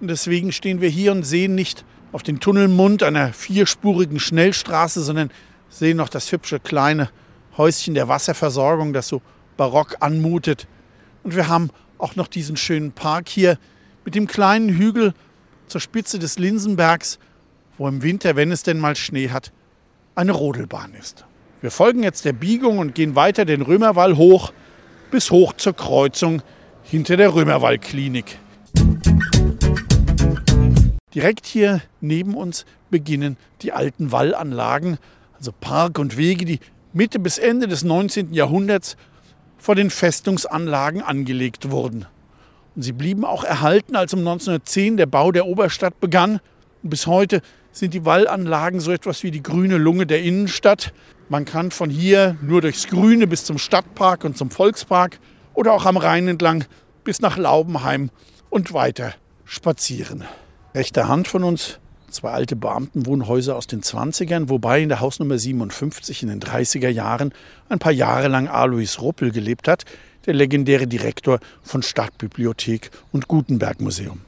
und 0.00 0.08
deswegen 0.08 0.52
stehen 0.52 0.80
wir 0.80 0.88
hier 0.88 1.12
und 1.12 1.24
sehen 1.24 1.54
nicht 1.54 1.84
auf 2.12 2.22
den 2.22 2.40
Tunnelmund 2.40 3.02
einer 3.02 3.32
vierspurigen 3.32 4.20
Schnellstraße, 4.20 5.02
sondern 5.02 5.30
sehen 5.70 5.96
noch 5.96 6.08
das 6.08 6.30
hübsche 6.30 6.60
kleine 6.60 7.10
Häuschen 7.56 7.94
der 7.94 8.08
Wasserversorgung, 8.08 8.92
das 8.92 9.08
so 9.08 9.22
barock 9.56 9.96
anmutet. 10.00 10.68
Und 11.28 11.36
wir 11.36 11.48
haben 11.48 11.68
auch 11.98 12.16
noch 12.16 12.26
diesen 12.26 12.56
schönen 12.56 12.92
Park 12.92 13.28
hier 13.28 13.58
mit 14.06 14.14
dem 14.14 14.26
kleinen 14.26 14.70
Hügel 14.70 15.12
zur 15.66 15.78
Spitze 15.78 16.18
des 16.18 16.38
Linsenbergs, 16.38 17.18
wo 17.76 17.86
im 17.86 18.02
Winter, 18.02 18.34
wenn 18.34 18.50
es 18.50 18.62
denn 18.62 18.80
mal 18.80 18.96
Schnee 18.96 19.28
hat, 19.28 19.52
eine 20.14 20.32
Rodelbahn 20.32 20.94
ist. 20.94 21.26
Wir 21.60 21.70
folgen 21.70 22.02
jetzt 22.02 22.24
der 22.24 22.32
Biegung 22.32 22.78
und 22.78 22.94
gehen 22.94 23.14
weiter 23.14 23.44
den 23.44 23.60
Römerwall 23.60 24.16
hoch 24.16 24.54
bis 25.10 25.30
hoch 25.30 25.52
zur 25.52 25.74
Kreuzung 25.74 26.40
hinter 26.82 27.18
der 27.18 27.34
Römerwall-Klinik. 27.34 28.38
Direkt 31.14 31.44
hier 31.44 31.82
neben 32.00 32.32
uns 32.32 32.64
beginnen 32.88 33.36
die 33.60 33.72
alten 33.72 34.12
Wallanlagen, 34.12 34.96
also 35.34 35.52
Park 35.52 35.98
und 35.98 36.16
Wege, 36.16 36.46
die 36.46 36.60
Mitte 36.94 37.18
bis 37.18 37.36
Ende 37.36 37.68
des 37.68 37.84
19. 37.84 38.32
Jahrhunderts 38.32 38.96
vor 39.58 39.74
den 39.74 39.90
Festungsanlagen 39.90 41.02
angelegt 41.02 41.70
wurden. 41.70 42.06
Und 42.74 42.82
sie 42.82 42.92
blieben 42.92 43.24
auch 43.24 43.44
erhalten, 43.44 43.96
als 43.96 44.14
um 44.14 44.20
1910 44.20 44.96
der 44.96 45.06
Bau 45.06 45.32
der 45.32 45.46
Oberstadt 45.46 46.00
begann. 46.00 46.40
Und 46.82 46.90
bis 46.90 47.06
heute 47.06 47.42
sind 47.72 47.94
die 47.94 48.04
Wallanlagen 48.04 48.80
so 48.80 48.92
etwas 48.92 49.22
wie 49.22 49.30
die 49.30 49.42
grüne 49.42 49.76
Lunge 49.76 50.06
der 50.06 50.22
Innenstadt. 50.22 50.92
Man 51.28 51.44
kann 51.44 51.70
von 51.70 51.90
hier 51.90 52.36
nur 52.40 52.60
durchs 52.60 52.86
Grüne 52.88 53.26
bis 53.26 53.44
zum 53.44 53.58
Stadtpark 53.58 54.24
und 54.24 54.36
zum 54.36 54.50
Volkspark 54.50 55.18
oder 55.54 55.72
auch 55.72 55.86
am 55.86 55.96
Rhein 55.96 56.28
entlang 56.28 56.64
bis 57.04 57.20
nach 57.20 57.36
Laubenheim 57.36 58.10
und 58.48 58.72
weiter 58.72 59.14
spazieren. 59.44 60.24
Rechter 60.74 61.08
Hand 61.08 61.26
von 61.26 61.42
uns 61.42 61.80
zwei 62.10 62.30
alte 62.30 62.56
Beamtenwohnhäuser 62.56 63.56
aus 63.56 63.66
den 63.66 63.82
20ern, 63.82 64.48
wobei 64.48 64.82
in 64.82 64.88
der 64.88 65.00
Hausnummer 65.00 65.38
57 65.38 66.22
in 66.22 66.28
den 66.28 66.40
30er 66.40 66.88
Jahren 66.88 67.32
ein 67.68 67.78
paar 67.78 67.92
Jahre 67.92 68.28
lang 68.28 68.48
Alois 68.48 68.98
Ruppel 69.00 69.30
gelebt 69.30 69.68
hat, 69.68 69.84
der 70.26 70.34
legendäre 70.34 70.86
Direktor 70.86 71.40
von 71.62 71.82
Stadtbibliothek 71.82 72.90
und 73.12 73.28
Gutenberg 73.28 73.80
Museum. 73.80 74.20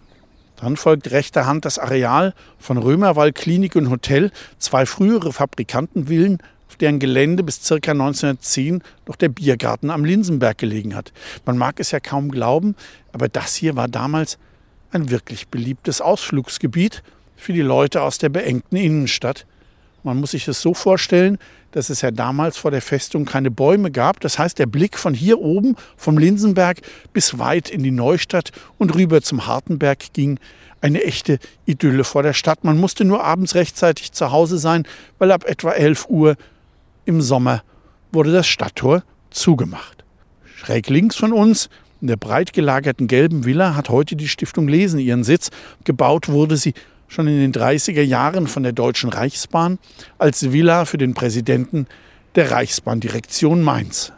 Dann 0.56 0.76
folgt 0.76 1.10
rechter 1.10 1.46
Hand 1.46 1.64
das 1.64 1.78
Areal 1.78 2.34
von 2.58 2.76
Römerwall 2.76 3.32
Klinik 3.32 3.76
und 3.76 3.90
Hotel, 3.90 4.30
zwei 4.58 4.84
frühere 4.84 5.32
Fabrikantenvillen, 5.32 6.38
auf 6.68 6.76
deren 6.76 6.98
Gelände 7.00 7.42
bis 7.42 7.66
ca. 7.66 7.74
1910 7.74 8.82
noch 9.06 9.16
der 9.16 9.28
Biergarten 9.30 9.90
am 9.90 10.04
Linsenberg 10.04 10.58
gelegen 10.58 10.94
hat. 10.94 11.12
Man 11.44 11.58
mag 11.58 11.80
es 11.80 11.90
ja 11.90 12.00
kaum 12.00 12.30
glauben, 12.30 12.76
aber 13.12 13.28
das 13.28 13.56
hier 13.56 13.74
war 13.74 13.88
damals 13.88 14.38
ein 14.92 15.10
wirklich 15.10 15.48
beliebtes 15.48 16.00
Ausflugsgebiet 16.00 17.02
für 17.40 17.52
die 17.52 17.62
Leute 17.62 18.02
aus 18.02 18.18
der 18.18 18.28
beengten 18.28 18.76
Innenstadt. 18.76 19.46
Man 20.02 20.18
muss 20.18 20.30
sich 20.30 20.44
das 20.44 20.60
so 20.60 20.74
vorstellen, 20.74 21.38
dass 21.72 21.90
es 21.90 22.00
ja 22.00 22.10
damals 22.10 22.56
vor 22.56 22.70
der 22.70 22.82
Festung 22.82 23.24
keine 23.24 23.50
Bäume 23.50 23.90
gab. 23.90 24.20
Das 24.20 24.38
heißt, 24.38 24.58
der 24.58 24.66
Blick 24.66 24.98
von 24.98 25.14
hier 25.14 25.40
oben, 25.40 25.76
vom 25.96 26.18
Linsenberg 26.18 26.78
bis 27.12 27.38
weit 27.38 27.70
in 27.70 27.82
die 27.82 27.90
Neustadt 27.90 28.52
und 28.78 28.94
rüber 28.94 29.22
zum 29.22 29.46
Hartenberg 29.46 30.12
ging. 30.12 30.38
Eine 30.80 31.02
echte 31.04 31.38
Idylle 31.66 32.04
vor 32.04 32.22
der 32.22 32.32
Stadt. 32.32 32.64
Man 32.64 32.78
musste 32.78 33.04
nur 33.04 33.22
abends 33.22 33.54
rechtzeitig 33.54 34.12
zu 34.12 34.32
Hause 34.32 34.58
sein, 34.58 34.86
weil 35.18 35.32
ab 35.32 35.44
etwa 35.44 35.72
11 35.72 36.06
Uhr 36.08 36.36
im 37.04 37.20
Sommer 37.20 37.62
wurde 38.12 38.32
das 38.32 38.46
Stadttor 38.46 39.02
zugemacht. 39.30 40.04
Schräg 40.56 40.88
links 40.88 41.16
von 41.16 41.32
uns 41.32 41.68
in 42.00 42.06
der 42.06 42.16
breit 42.16 42.54
gelagerten 42.54 43.08
gelben 43.08 43.44
Villa 43.44 43.74
hat 43.74 43.90
heute 43.90 44.16
die 44.16 44.28
Stiftung 44.28 44.68
Lesen 44.68 44.98
ihren 44.98 45.22
Sitz. 45.22 45.50
Gebaut 45.84 46.28
wurde 46.28 46.56
sie 46.56 46.72
schon 47.10 47.26
in 47.26 47.40
den 47.40 47.52
30er 47.52 48.02
Jahren 48.02 48.46
von 48.46 48.62
der 48.62 48.72
Deutschen 48.72 49.10
Reichsbahn 49.10 49.78
als 50.16 50.52
Villa 50.52 50.84
für 50.84 50.96
den 50.96 51.12
Präsidenten 51.12 51.86
der 52.36 52.52
Reichsbahndirektion 52.52 53.62
Mainz. 53.62 54.12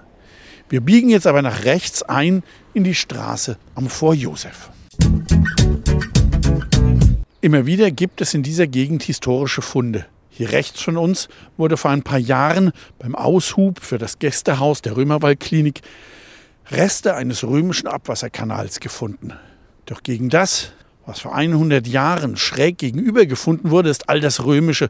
Wir 0.69 0.83
biegen 0.83 1.09
jetzt 1.09 1.27
aber 1.27 1.41
nach 1.41 1.65
rechts 1.65 2.03
ein 2.03 2.43
in 2.75 2.85
die 2.85 2.95
Straße 2.95 3.57
am 3.75 3.89
Vor 3.89 4.15
Josef. 4.15 4.71
Immer 7.41 7.65
wieder 7.67 7.91
gibt 7.91 8.21
es 8.21 8.35
in 8.35 8.43
dieser 8.43 8.67
Gegend 8.67 9.03
historische 9.03 9.63
Funde. 9.63 10.05
Hier 10.29 10.53
rechts 10.53 10.83
von 10.83 10.99
uns 10.99 11.29
wurde 11.57 11.79
vor 11.79 11.91
ein 11.91 12.03
paar 12.03 12.19
Jahren 12.19 12.73
beim 12.99 13.15
Aushub 13.15 13.81
für 13.81 13.99
das 13.99 14.19
Gästehaus 14.19 14.83
der 14.83 14.97
Römerwaldklinik 14.97 15.81
Reste 16.71 17.15
eines 17.17 17.43
römischen 17.43 17.87
Abwasserkanals 17.87 18.81
gefunden. 18.81 19.33
Doch 19.87 20.03
gegen 20.03 20.29
das, 20.29 20.73
was 21.07 21.21
vor 21.21 21.35
100 21.35 21.87
Jahren 21.87 22.37
schräg 22.37 22.79
gegenüber 22.79 23.27
gefunden 23.27 23.71
wurde, 23.71 23.91
ist 23.91 24.09
all 24.09 24.21
das 24.21 24.45
Römische 24.45 24.89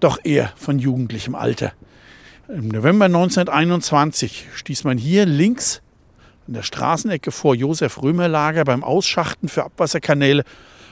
doch 0.00 0.18
eher 0.24 0.52
von 0.56 0.78
jugendlichem 0.78 1.34
Alter. 1.34 1.72
Im 2.48 2.68
November 2.68 3.06
1921 3.06 4.48
stieß 4.54 4.84
man 4.84 4.98
hier 4.98 5.24
links 5.26 5.80
an 6.46 6.54
der 6.54 6.62
Straßenecke 6.62 7.30
vor 7.30 7.54
Josef 7.54 8.02
Römer 8.02 8.28
Lager 8.28 8.64
beim 8.64 8.84
Ausschachten 8.84 9.48
für 9.48 9.64
Abwasserkanäle 9.64 10.44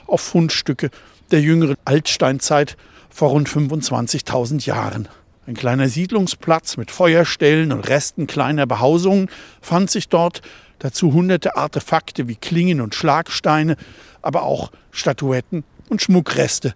auf 0.07 0.21
Fundstücke 0.21 0.91
der 1.31 1.41
jüngeren 1.41 1.77
Altsteinzeit 1.85 2.77
vor 3.11 3.31
rund 3.31 3.49
25.000 3.49 4.65
Jahren. 4.65 5.09
Ein 5.47 5.55
kleiner 5.55 5.89
Siedlungsplatz 5.89 6.77
mit 6.77 6.91
Feuerstellen 6.91 7.73
und 7.73 7.89
Resten 7.89 8.27
kleiner 8.27 8.65
Behausungen 8.65 9.29
fand 9.61 9.91
sich 9.91 10.09
dort, 10.09 10.41
dazu 10.83 11.13
hunderte 11.13 11.57
Artefakte 11.57 12.27
wie 12.27 12.35
Klingen 12.35 12.81
und 12.81 12.95
Schlagsteine, 12.95 13.77
aber 14.21 14.43
auch 14.43 14.73
Statuetten 14.91 15.63
und 15.89 16.03
Schmuckreste. 16.03 16.75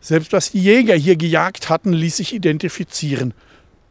Selbst 0.00 0.32
was 0.32 0.52
die 0.52 0.62
Jäger 0.62 0.94
hier 0.94 1.16
gejagt 1.16 1.68
hatten, 1.68 1.92
ließ 1.92 2.18
sich 2.18 2.32
identifizieren. 2.32 3.34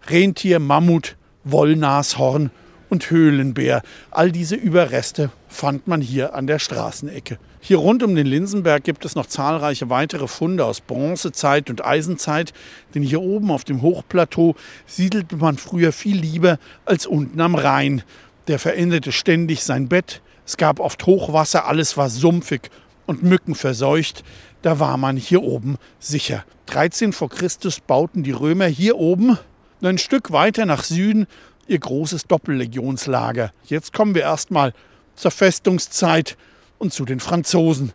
Rentier, 0.08 0.60
Mammut, 0.60 1.18
Wollnashorn 1.44 2.50
und 2.90 3.10
Höhlenbär. 3.10 3.82
All 4.12 4.32
diese 4.32 4.56
Überreste 4.56 5.32
fand 5.50 5.88
man 5.88 6.00
hier 6.00 6.34
an 6.34 6.48
der 6.48 6.60
Straßenecke. 6.60 7.38
Hier 7.60 7.78
rund 7.78 8.04
um 8.04 8.16
den 8.16 8.28
Linsenberg 8.28 8.86
gibt 8.86 9.04
es 9.04 9.16
noch 9.16 9.26
zahlreiche 9.26 9.90
weitere 9.90 10.28
Funde 10.28 10.64
aus 10.64 10.80
Bronzezeit 10.80 11.70
und 11.70 11.84
Eisenzeit, 11.84 12.54
denn 12.94 13.04
hier 13.04 13.22
oben 13.22 13.52
auf 13.52 13.66
dem 13.66 13.82
Hochplateau 13.82 14.56
siedelte 14.86 15.36
man 15.36 15.58
früher 15.58 15.92
viel 15.92 16.18
lieber 16.18 16.58
als 16.86 17.06
unten 17.06 17.42
am 17.42 17.56
Rhein. 17.56 18.04
Der 18.48 18.60
veränderte 18.60 19.12
ständig 19.12 19.64
sein 19.64 19.88
Bett, 19.88 20.22
es 20.46 20.58
gab 20.58 20.80
oft 20.80 21.06
Hochwasser, 21.06 21.66
alles 21.66 21.98
war 21.98 22.10
sumpfig 22.10 22.70
und 23.08 23.24
mückenverseucht. 23.24 24.24
Da 24.62 24.80
war 24.80 24.98
man 24.98 25.18
hier 25.18 25.42
oben 25.42 25.78
sicher. 26.00 26.44
13 26.68 27.14
vor 27.14 27.30
Christus 27.30 27.80
bauten 27.80 28.24
die 28.24 28.32
Römer 28.32 28.68
hier 28.68 28.98
oben 28.98 29.38
ein 29.84 29.98
Stück 29.98 30.32
weiter 30.32 30.66
nach 30.66 30.84
Süden 30.84 31.28
ihr 31.68 31.80
großes 31.80 32.26
Doppellegionslager. 32.28 33.52
Jetzt 33.66 33.94
kommen 33.94 34.16
wir 34.16 34.24
erstmal 34.24 34.74
zur 35.16 35.32
Festungszeit 35.32 36.38
und 36.78 36.94
zu 36.94 37.06
den 37.06 37.20
Franzosen. 37.20 37.94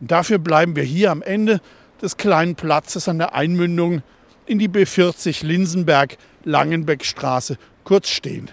Und 0.00 0.10
dafür 0.10 0.38
bleiben 0.38 0.76
wir 0.76 0.82
hier 0.82 1.10
am 1.10 1.22
Ende 1.22 1.60
des 2.00 2.16
kleinen 2.16 2.54
Platzes 2.54 3.08
an 3.08 3.18
der 3.18 3.34
Einmündung 3.34 4.02
in 4.46 4.58
die 4.58 4.68
B40 4.68 5.44
Linsenberg 5.44 6.16
Langenbeckstraße 6.44 7.56
kurz 7.84 8.08
stehen. 8.08 8.50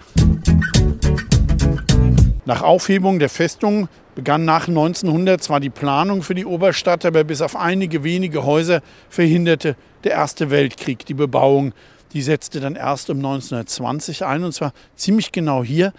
Nach 2.44 2.62
Aufhebung 2.62 3.20
der 3.20 3.28
Festung 3.28 3.88
begann 4.16 4.44
nach 4.44 4.66
1900 4.66 5.40
zwar 5.40 5.60
die 5.60 5.70
Planung 5.70 6.22
für 6.22 6.34
die 6.34 6.44
Oberstadt, 6.44 7.04
aber 7.04 7.22
bis 7.22 7.40
auf 7.40 7.54
einige 7.54 8.02
wenige 8.02 8.44
Häuser 8.44 8.82
verhinderte 9.08 9.76
der 10.02 10.12
Erste 10.12 10.50
Weltkrieg 10.50 11.06
die 11.06 11.14
Bebauung. 11.14 11.72
Die 12.12 12.22
setzte 12.22 12.58
dann 12.58 12.74
erst 12.74 13.10
um 13.10 13.18
1920 13.18 14.24
ein 14.24 14.42
und 14.42 14.52
zwar 14.52 14.72
ziemlich 14.96 15.30
genau 15.30 15.62
hier. 15.62 15.92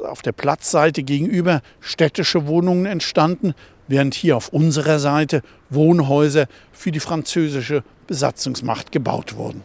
Auf 0.00 0.22
der 0.22 0.32
Platzseite 0.32 1.04
gegenüber 1.04 1.62
städtische 1.80 2.48
Wohnungen 2.48 2.86
entstanden, 2.86 3.54
während 3.86 4.14
hier 4.14 4.36
auf 4.36 4.48
unserer 4.48 4.98
Seite 4.98 5.42
Wohnhäuser 5.68 6.46
für 6.72 6.90
die 6.90 7.00
französische 7.00 7.84
Besatzungsmacht 8.08 8.90
gebaut 8.90 9.36
wurden. 9.36 9.62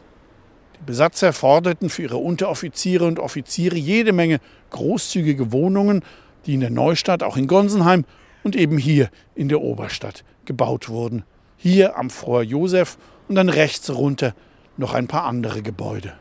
Besatzer 0.86 1.34
forderten 1.34 1.90
für 1.90 2.04
ihre 2.04 2.18
Unteroffiziere 2.18 3.06
und 3.06 3.20
Offiziere 3.20 3.76
jede 3.76 4.14
Menge 4.14 4.40
großzügige 4.70 5.52
Wohnungen, 5.52 6.04
die 6.46 6.54
in 6.54 6.62
der 6.62 6.70
Neustadt, 6.70 7.24
auch 7.24 7.38
in 7.38 7.48
Gonsenheim 7.48 8.06
und 8.44 8.56
eben 8.56 8.78
hier 8.78 9.10
in 9.34 9.50
der 9.50 9.62
Oberstadt 9.62 10.24
gebaut 10.46 10.90
wurden. 10.90 11.24
Hier 11.58 11.98
am 11.98 12.10
Froher 12.10 12.44
Josef 12.44 12.98
und 13.28 13.36
dann 13.36 13.50
rechts 13.50 13.90
runter 13.90 14.36
noch 14.78 14.94
ein 14.94 15.08
paar 15.08 15.24
andere 15.24 15.62
Gebäude. 15.62 16.14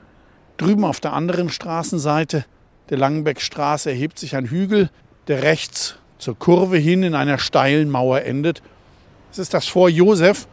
Drüben 0.56 0.84
auf 0.84 1.00
der 1.00 1.12
anderen 1.12 1.48
Straßenseite 1.50 2.44
der 2.90 2.98
Langenbeckstraße 2.98 3.90
erhebt 3.90 4.18
sich 4.18 4.36
ein 4.36 4.46
Hügel, 4.46 4.90
der 5.26 5.42
rechts 5.42 5.96
zur 6.18 6.38
Kurve 6.38 6.76
hin 6.76 7.02
in 7.02 7.14
einer 7.14 7.38
steilen 7.38 7.90
Mauer 7.90 8.22
endet. 8.22 8.62
Es 9.32 9.38
ist 9.38 9.54
das 9.54 9.66
Fort 9.66 9.92
Josef, 9.92 10.46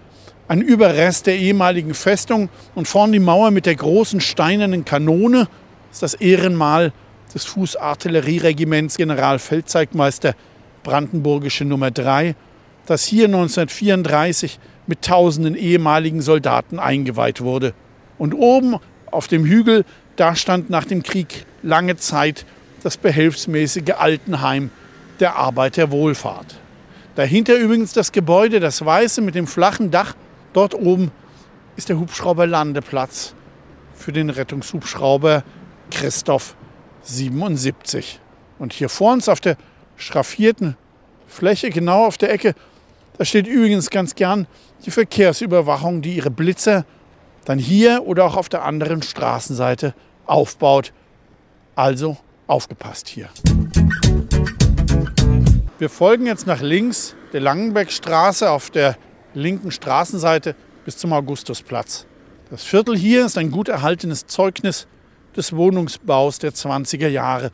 ein 0.51 0.59
Überrest 0.59 1.27
der 1.27 1.37
ehemaligen 1.37 1.93
Festung 1.93 2.49
und 2.75 2.85
vorn 2.85 3.13
die 3.13 3.19
Mauer 3.19 3.51
mit 3.51 3.65
der 3.65 3.75
großen 3.77 4.19
steinernen 4.19 4.83
Kanone. 4.83 5.47
Ist 5.93 6.03
das 6.03 6.13
Ehrenmal 6.13 6.91
des 7.33 7.45
Fußartillerieregiments 7.45 8.97
Generalfeldzeigmeister 8.97 10.35
Brandenburgische 10.83 11.63
Nummer 11.63 11.89
3, 11.89 12.35
das 12.85 13.05
hier 13.05 13.27
1934 13.27 14.59
mit 14.87 15.03
tausenden 15.03 15.55
ehemaligen 15.55 16.21
Soldaten 16.21 16.79
eingeweiht 16.79 17.39
wurde. 17.39 17.73
Und 18.17 18.33
oben 18.33 18.75
auf 19.09 19.29
dem 19.29 19.45
Hügel, 19.45 19.85
da 20.17 20.35
stand 20.35 20.69
nach 20.69 20.83
dem 20.83 21.01
Krieg 21.01 21.45
lange 21.63 21.95
Zeit 21.95 22.45
das 22.83 22.97
behelfsmäßige 22.97 23.93
Altenheim 23.97 24.69
der 25.21 25.37
Arbeiterwohlfahrt. 25.37 26.57
Dahinter 27.15 27.55
übrigens 27.55 27.93
das 27.93 28.11
Gebäude, 28.11 28.59
das 28.59 28.83
weiße 28.83 29.21
mit 29.21 29.35
dem 29.35 29.47
flachen 29.47 29.91
Dach. 29.91 30.13
Dort 30.53 30.73
oben 30.73 31.11
ist 31.77 31.89
der 31.89 31.97
Hubschrauberlandeplatz 31.97 33.35
für 33.93 34.11
den 34.11 34.29
Rettungshubschrauber 34.29 35.43
Christoph 35.89 36.55
77. 37.03 38.19
Und 38.59 38.73
hier 38.73 38.89
vor 38.89 39.13
uns 39.13 39.29
auf 39.29 39.39
der 39.39 39.55
schraffierten 39.95 40.75
Fläche, 41.27 41.69
genau 41.69 42.05
auf 42.05 42.17
der 42.17 42.33
Ecke, 42.33 42.53
da 43.17 43.25
steht 43.25 43.47
übrigens 43.47 43.89
ganz 43.89 44.15
gern 44.15 44.47
die 44.85 44.91
Verkehrsüberwachung, 44.91 46.01
die 46.01 46.15
ihre 46.15 46.31
Blitzer 46.31 46.85
dann 47.45 47.59
hier 47.59 48.03
oder 48.05 48.25
auch 48.25 48.35
auf 48.35 48.49
der 48.49 48.63
anderen 48.63 49.01
Straßenseite 49.01 49.93
aufbaut. 50.25 50.91
Also 51.75 52.17
aufgepasst 52.47 53.07
hier. 53.07 53.29
Wir 55.79 55.89
folgen 55.89 56.25
jetzt 56.25 56.45
nach 56.45 56.61
links 56.61 57.15
der 57.31 57.39
Langenbeckstraße 57.39 58.49
auf 58.49 58.69
der 58.69 58.97
linken 59.33 59.71
Straßenseite 59.71 60.55
bis 60.85 60.97
zum 60.97 61.13
Augustusplatz. 61.13 62.05
Das 62.49 62.63
Viertel 62.63 62.97
hier 62.97 63.25
ist 63.25 63.37
ein 63.37 63.51
gut 63.51 63.69
erhaltenes 63.69 64.27
Zeugnis 64.27 64.87
des 65.35 65.55
Wohnungsbaus 65.55 66.39
der 66.39 66.51
20er 66.51 67.07
Jahre. 67.07 67.51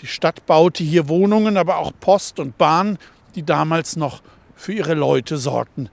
Die 0.00 0.06
Stadt 0.06 0.46
baute 0.46 0.82
hier 0.82 1.08
Wohnungen, 1.08 1.56
aber 1.56 1.76
auch 1.76 1.92
Post 2.00 2.40
und 2.40 2.56
Bahn, 2.56 2.98
die 3.34 3.42
damals 3.42 3.96
noch 3.96 4.22
für 4.54 4.72
ihre 4.72 4.94
Leute 4.94 5.36
sorgten. 5.36 5.90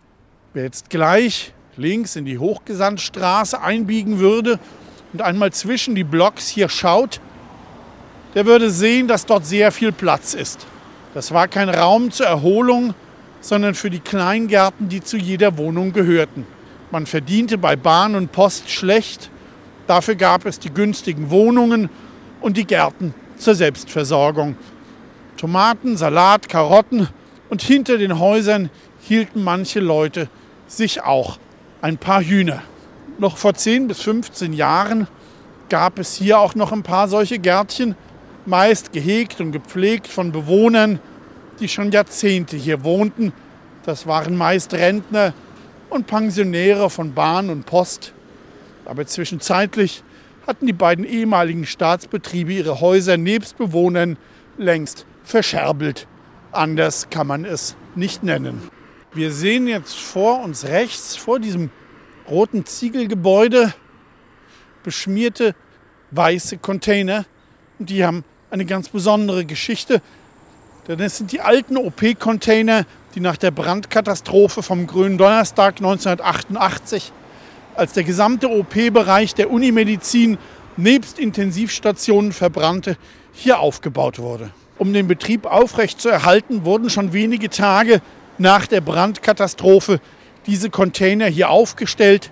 Wer 0.53 0.63
jetzt 0.63 0.89
gleich 0.89 1.53
links 1.75 2.15
in 2.15 2.25
die 2.25 2.37
Hochgesandtstraße 2.37 3.61
einbiegen 3.61 4.19
würde 4.19 4.59
und 5.13 5.21
einmal 5.21 5.51
zwischen 5.51 5.95
die 5.95 6.03
Blocks 6.03 6.47
hier 6.47 6.69
schaut, 6.69 7.19
der 8.35 8.45
würde 8.45 8.69
sehen, 8.69 9.07
dass 9.07 9.25
dort 9.25 9.45
sehr 9.45 9.71
viel 9.71 9.91
Platz 9.91 10.33
ist. 10.33 10.65
Das 11.13 11.31
war 11.33 11.47
kein 11.47 11.69
Raum 11.69 12.11
zur 12.11 12.27
Erholung, 12.27 12.93
sondern 13.41 13.75
für 13.75 13.89
die 13.89 13.99
Kleingärten, 13.99 14.89
die 14.89 15.01
zu 15.01 15.17
jeder 15.17 15.57
Wohnung 15.57 15.93
gehörten. 15.93 16.45
Man 16.91 17.05
verdiente 17.05 17.57
bei 17.57 17.75
Bahn 17.75 18.15
und 18.15 18.31
Post 18.31 18.69
schlecht, 18.69 19.29
dafür 19.87 20.15
gab 20.15 20.45
es 20.45 20.59
die 20.59 20.73
günstigen 20.73 21.29
Wohnungen 21.29 21.89
und 22.41 22.57
die 22.57 22.65
Gärten 22.65 23.13
zur 23.37 23.55
Selbstversorgung. 23.55 24.55
Tomaten, 25.37 25.97
Salat, 25.97 26.49
Karotten 26.49 27.07
und 27.49 27.61
hinter 27.61 27.97
den 27.97 28.19
Häusern 28.19 28.69
hielten 29.01 29.43
manche 29.43 29.79
Leute 29.79 30.29
sich 30.67 31.01
auch 31.01 31.39
ein 31.81 31.97
paar 31.97 32.21
Hühner. 32.21 32.61
Noch 33.17 33.37
vor 33.37 33.53
10 33.53 33.87
bis 33.87 34.01
15 34.01 34.53
Jahren 34.53 35.07
gab 35.69 35.99
es 35.99 36.15
hier 36.15 36.39
auch 36.39 36.55
noch 36.55 36.71
ein 36.71 36.83
paar 36.83 37.07
solche 37.07 37.39
Gärtchen, 37.39 37.95
meist 38.45 38.91
gehegt 38.91 39.39
und 39.41 39.51
gepflegt 39.51 40.07
von 40.07 40.31
Bewohnern, 40.31 40.99
die 41.59 41.67
schon 41.67 41.91
Jahrzehnte 41.91 42.57
hier 42.57 42.83
wohnten. 42.83 43.33
Das 43.85 44.07
waren 44.07 44.35
meist 44.35 44.73
Rentner 44.73 45.33
und 45.89 46.07
Pensionäre 46.07 46.89
von 46.89 47.13
Bahn 47.13 47.49
und 47.49 47.65
Post. 47.65 48.13
Aber 48.85 49.05
zwischenzeitlich 49.05 50.03
hatten 50.47 50.65
die 50.65 50.73
beiden 50.73 51.05
ehemaligen 51.05 51.65
Staatsbetriebe 51.65 52.53
ihre 52.53 52.81
Häuser 52.81 53.17
nebst 53.17 53.57
Bewohnern 53.57 54.17
längst 54.57 55.05
verscherbelt. 55.23 56.07
Anders 56.51 57.09
kann 57.09 57.27
man 57.27 57.45
es 57.45 57.75
nicht 57.95 58.23
nennen. 58.23 58.69
Wir 59.13 59.31
sehen 59.31 59.67
jetzt 59.67 59.95
vor 59.95 60.43
uns 60.43 60.65
rechts, 60.65 61.15
vor 61.15 61.39
diesem 61.39 61.69
roten 62.29 62.65
Ziegelgebäude, 62.65 63.73
beschmierte 64.83 65.55
weiße 66.11 66.57
Container. 66.57 67.25
Und 67.77 67.89
die 67.89 68.05
haben 68.05 68.23
eine 68.49 68.65
ganz 68.65 68.89
besondere 68.89 69.45
Geschichte. 69.45 70.01
Denn 70.89 70.99
es 71.01 71.17
sind 71.17 71.31
die 71.31 71.39
alten 71.39 71.77
OP-Container, 71.77 72.83
die 73.13 73.19
nach 73.19 73.37
der 73.37 73.51
Brandkatastrophe 73.51 74.63
vom 74.63 74.87
Grünen 74.87 75.19
Donnerstag 75.19 75.77
1988, 75.77 77.11
als 77.75 77.93
der 77.93 78.03
gesamte 78.03 78.49
OP-Bereich 78.49 79.35
der 79.35 79.51
Unimedizin 79.51 80.39
nebst 80.77 81.19
Intensivstationen 81.19 82.31
verbrannte, 82.31 82.97
hier 83.33 83.59
aufgebaut 83.59 84.17
wurde. 84.17 84.49
Um 84.79 84.91
den 84.91 85.07
Betrieb 85.07 85.45
aufrechtzuerhalten, 85.45 86.65
wurden 86.65 86.89
schon 86.89 87.13
wenige 87.13 87.51
Tage 87.51 88.01
nach 88.39 88.65
der 88.65 88.81
Brandkatastrophe 88.81 90.01
diese 90.47 90.71
Container 90.71 91.27
hier 91.27 91.51
aufgestellt 91.51 92.31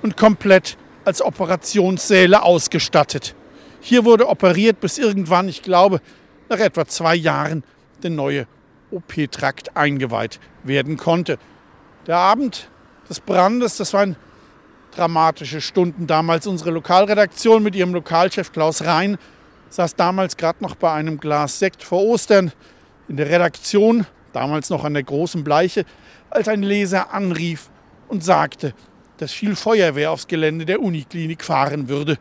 und 0.00 0.16
komplett 0.16 0.78
als 1.04 1.20
Operationssäle 1.20 2.44
ausgestattet. 2.44 3.34
Hier 3.82 4.06
wurde 4.06 4.26
operiert, 4.26 4.80
bis 4.80 4.96
irgendwann, 4.96 5.50
ich 5.50 5.60
glaube, 5.60 6.00
nach 6.48 6.60
etwa 6.60 6.86
zwei 6.86 7.14
Jahren 7.14 7.62
der 8.04 8.10
neue 8.10 8.46
OP-Trakt 8.90 9.76
eingeweiht 9.76 10.38
werden 10.62 10.96
konnte. 10.96 11.38
Der 12.06 12.16
Abend 12.16 12.68
des 13.08 13.20
Brandes, 13.20 13.76
das 13.76 13.92
waren 13.92 14.16
dramatische 14.94 15.60
Stunden. 15.60 16.06
Damals 16.06 16.46
unsere 16.46 16.70
Lokalredaktion 16.70 17.62
mit 17.62 17.74
ihrem 17.74 17.92
Lokalchef 17.92 18.52
Klaus 18.52 18.84
Rhein 18.84 19.18
saß 19.70 19.96
damals 19.96 20.36
gerade 20.36 20.62
noch 20.62 20.76
bei 20.76 20.92
einem 20.92 21.18
Glas 21.18 21.58
Sekt 21.58 21.82
vor 21.82 22.02
Ostern 22.04 22.52
in 23.08 23.16
der 23.16 23.28
Redaktion 23.28 24.06
damals 24.32 24.70
noch 24.70 24.84
an 24.84 24.94
der 24.94 25.02
großen 25.02 25.44
Bleiche, 25.44 25.84
als 26.30 26.48
ein 26.48 26.62
Leser 26.62 27.14
anrief 27.14 27.70
und 28.08 28.24
sagte, 28.24 28.74
dass 29.18 29.32
viel 29.32 29.56
Feuerwehr 29.56 30.10
aufs 30.10 30.26
Gelände 30.26 30.66
der 30.66 30.80
Uniklinik 30.80 31.44
fahren 31.44 31.88
würde. 31.88 32.18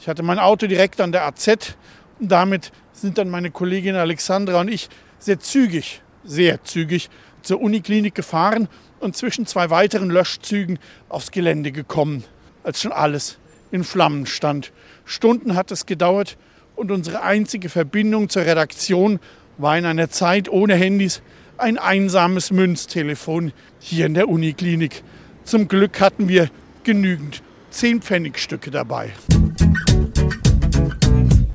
Ich 0.00 0.08
hatte 0.08 0.22
mein 0.22 0.38
Auto 0.38 0.66
direkt 0.66 1.00
an 1.00 1.12
der 1.12 1.26
AZ 1.26 1.76
und 2.18 2.32
damit 2.32 2.72
sind 2.96 3.18
dann 3.18 3.28
meine 3.28 3.50
Kollegin 3.50 3.94
Alexandra 3.94 4.60
und 4.60 4.68
ich 4.68 4.88
sehr 5.18 5.38
zügig, 5.38 6.00
sehr 6.24 6.64
zügig 6.64 7.10
zur 7.42 7.60
Uniklinik 7.60 8.14
gefahren 8.14 8.68
und 9.00 9.16
zwischen 9.16 9.46
zwei 9.46 9.70
weiteren 9.70 10.10
Löschzügen 10.10 10.78
aufs 11.08 11.30
Gelände 11.30 11.72
gekommen, 11.72 12.24
als 12.64 12.80
schon 12.80 12.92
alles 12.92 13.38
in 13.70 13.84
Flammen 13.84 14.26
stand. 14.26 14.72
Stunden 15.04 15.54
hat 15.54 15.70
es 15.70 15.86
gedauert 15.86 16.36
und 16.74 16.90
unsere 16.90 17.22
einzige 17.22 17.68
Verbindung 17.68 18.28
zur 18.28 18.42
Redaktion 18.42 19.20
war 19.58 19.76
in 19.78 19.86
einer 19.86 20.10
Zeit 20.10 20.48
ohne 20.48 20.74
Handys 20.74 21.22
ein 21.58 21.78
einsames 21.78 22.50
Münztelefon 22.50 23.52
hier 23.78 24.06
in 24.06 24.14
der 24.14 24.28
Uniklinik. 24.28 25.02
Zum 25.44 25.68
Glück 25.68 26.00
hatten 26.00 26.28
wir 26.28 26.50
genügend 26.84 27.42
10-Pfennigstücke 27.72 28.70
dabei. 28.70 29.12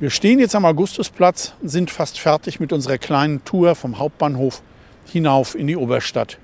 Wir 0.02 0.10
stehen 0.10 0.40
jetzt 0.40 0.56
am 0.56 0.64
Augustusplatz 0.64 1.52
und 1.62 1.68
sind 1.68 1.88
fast 1.88 2.18
fertig 2.18 2.58
mit 2.58 2.72
unserer 2.72 2.98
kleinen 2.98 3.44
Tour 3.44 3.76
vom 3.76 4.00
Hauptbahnhof 4.00 4.60
hinauf 5.06 5.54
in 5.54 5.68
die 5.68 5.76
Oberstadt. 5.76 6.38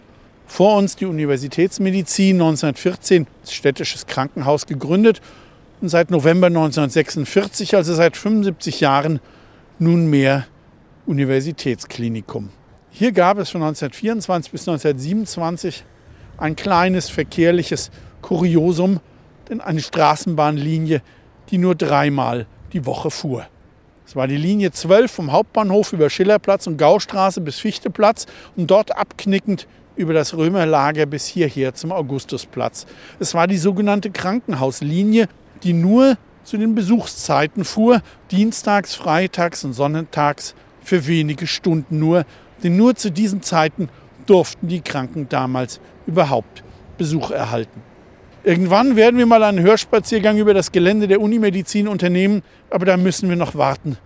Vor 0.47 0.77
uns 0.77 0.94
die 0.94 1.07
Universitätsmedizin 1.07 2.37
1914, 2.37 3.27
das 3.40 3.53
städtisches 3.53 4.07
Krankenhaus 4.07 4.66
gegründet 4.66 5.21
und 5.81 5.88
seit 5.88 6.12
November 6.12 6.47
1946, 6.47 7.75
also 7.75 7.94
seit 7.97 8.16
75 8.16 8.79
Jahren, 8.79 9.18
nunmehr 9.81 10.47
Universitätsklinikum. 11.07 12.51
Hier 12.90 13.11
gab 13.11 13.38
es 13.38 13.51
von 13.51 13.62
1924 13.62 14.53
bis 14.53 14.68
1927 14.68 15.85
ein 16.37 16.55
kleines 16.55 17.11
verkehrliches 17.11 17.90
Kuriosum, 18.23 19.01
denn 19.49 19.61
eine 19.61 19.81
Straßenbahnlinie, 19.81 21.03
die 21.51 21.59
nur 21.59 21.75
dreimal 21.75 22.47
die 22.72 22.87
Woche 22.87 23.11
fuhr. 23.11 23.46
Es 24.07 24.16
war 24.16 24.26
die 24.26 24.37
Linie 24.37 24.70
12 24.70 25.11
vom 25.11 25.33
Hauptbahnhof 25.33 25.92
über 25.92 26.09
Schillerplatz 26.09 26.66
und 26.66 26.78
Gaustraße 26.78 27.40
bis 27.40 27.59
Fichteplatz 27.59 28.26
und 28.57 28.70
dort 28.70 28.96
abknickend 28.96 29.66
über 29.96 30.14
das 30.14 30.35
Römerlager 30.35 31.04
bis 31.07 31.26
hierher 31.26 31.74
zum 31.74 31.92
Augustusplatz. 31.92 32.87
Es 33.18 33.35
war 33.35 33.46
die 33.46 33.59
sogenannte 33.59 34.11
Krankenhauslinie, 34.11 35.28
die 35.62 35.72
nur 35.72 36.16
zu 36.44 36.57
den 36.57 36.74
Besuchszeiten 36.74 37.64
fuhr, 37.64 38.00
dienstags, 38.31 38.94
freitags 38.94 39.64
und 39.64 39.74
sonnentags 39.74 40.54
für 40.83 41.07
wenige 41.07 41.46
Stunden 41.46 41.98
nur, 41.98 42.24
denn 42.62 42.76
nur 42.76 42.94
zu 42.94 43.11
diesen 43.11 43.42
Zeiten 43.42 43.90
durften 44.24 44.68
die 44.68 44.81
Kranken 44.81 45.28
damals 45.28 45.81
überhaupt 46.07 46.64
Besuch 46.96 47.31
erhalten. 47.31 47.83
Irgendwann 48.44 48.96
werden 48.96 49.18
wir 49.18 49.27
mal 49.27 49.42
einen 49.42 49.61
Hörspaziergang 49.61 50.38
über 50.38 50.55
das 50.55 50.70
Gelände 50.70 51.09
der 51.09 51.20
Unimedizin 51.20 51.88
unternehmen, 51.88 52.42
aber 52.70 52.87
da 52.87 52.96
müssen 52.96 53.29
wir 53.29 53.37
noch 53.37 53.57
warten, 53.57 53.98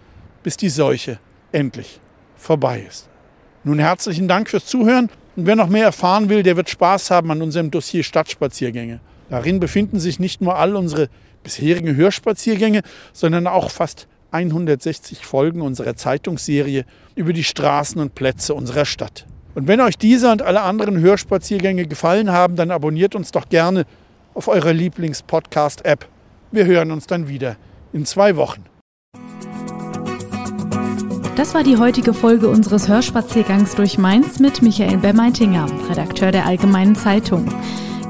bis 0.43 0.57
die 0.57 0.71
Seuche 0.71 1.19
endlich 1.53 2.01
vorbei 2.37 2.85
ist. 2.89 3.09
Nun 3.63 3.79
herzlichen 3.79 4.29
Dank 4.29 4.49
fürs 4.49 4.67
Zuhören 4.67 5.11
und 5.37 5.47
wer 5.47 5.55
noch 5.55 5.69
mehr 5.69 5.85
erfahren 5.85 6.29
will, 6.29 6.43
der 6.43 6.57
wird 6.57 6.71
Spaß 6.71 7.11
haben 7.11 7.31
an 7.31 7.43
unserem 7.43 7.71
Dossier 7.71 8.03
Stadtspaziergänge. 8.03 9.01
Darin 9.29 9.61
befinden 9.61 10.01
sich 10.01 10.19
nicht 10.19 10.41
nur 10.41 10.57
all 10.57 10.77
unsere 10.77 11.09
bisherigen 11.43 11.95
Hörspaziergänge, 11.95 12.83
sondern 13.13 13.47
auch 13.47 13.71
fast 13.71 14.09
160 14.31 15.25
Folgen 15.25 15.61
unserer 15.61 15.95
Zeitungsserie 15.95 16.85
über 17.15 17.33
die 17.33 17.45
Straßen 17.45 18.01
und 18.01 18.15
Plätze 18.15 18.55
unserer 18.55 18.87
Stadt. 18.87 19.27
Und 19.55 19.69
wenn 19.69 19.81
euch 19.81 19.99
dieser 19.99 20.33
und 20.33 20.41
alle 20.41 20.63
anderen 20.63 20.99
Hörspaziergänge 20.99 21.87
gefallen 21.87 22.33
haben, 22.33 22.57
dann 22.57 22.71
abonniert 22.71 23.15
uns 23.15 23.33
doch 23.33 23.49
gerne 23.49 23.85
auf 24.35 24.49
eurer 24.49 24.73
Lieblings-Podcast-App. 24.73 26.07
Wir 26.51 26.67
hören 26.67 26.91
uns 26.91 27.07
dann 27.07 27.29
wieder 27.29 27.57
in 27.93 28.07
zwei 28.07 28.37
Wochen. 28.37 28.65
Das 31.37 31.55
war 31.55 31.63
die 31.63 31.79
heutige 31.79 32.13
Folge 32.13 32.49
unseres 32.49 32.89
Hörspaziergangs 32.89 33.75
durch 33.75 33.97
Mainz 33.97 34.39
mit 34.39 34.61
Michael 34.61 34.99
Bermeitinger, 34.99 35.67
Redakteur 35.89 36.31
der 36.31 36.47
Allgemeinen 36.47 36.95
Zeitung. 36.95 37.49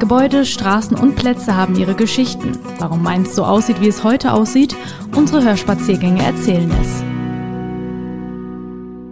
Gebäude, 0.01 0.45
Straßen 0.45 0.97
und 0.97 1.15
Plätze 1.15 1.57
haben 1.57 1.77
ihre 1.77 1.95
Geschichten. 1.95 2.59
Warum 2.81 3.05
Mainz 3.05 3.37
so 3.37 3.45
aussieht, 3.45 3.81
wie 3.81 3.89
es 3.89 4.03
heute 4.03 4.33
aussieht, 4.33 4.75
unsere 5.15 5.45
Hörspaziergänge 5.45 6.25
erzählen 6.25 6.71
es. 6.83 7.12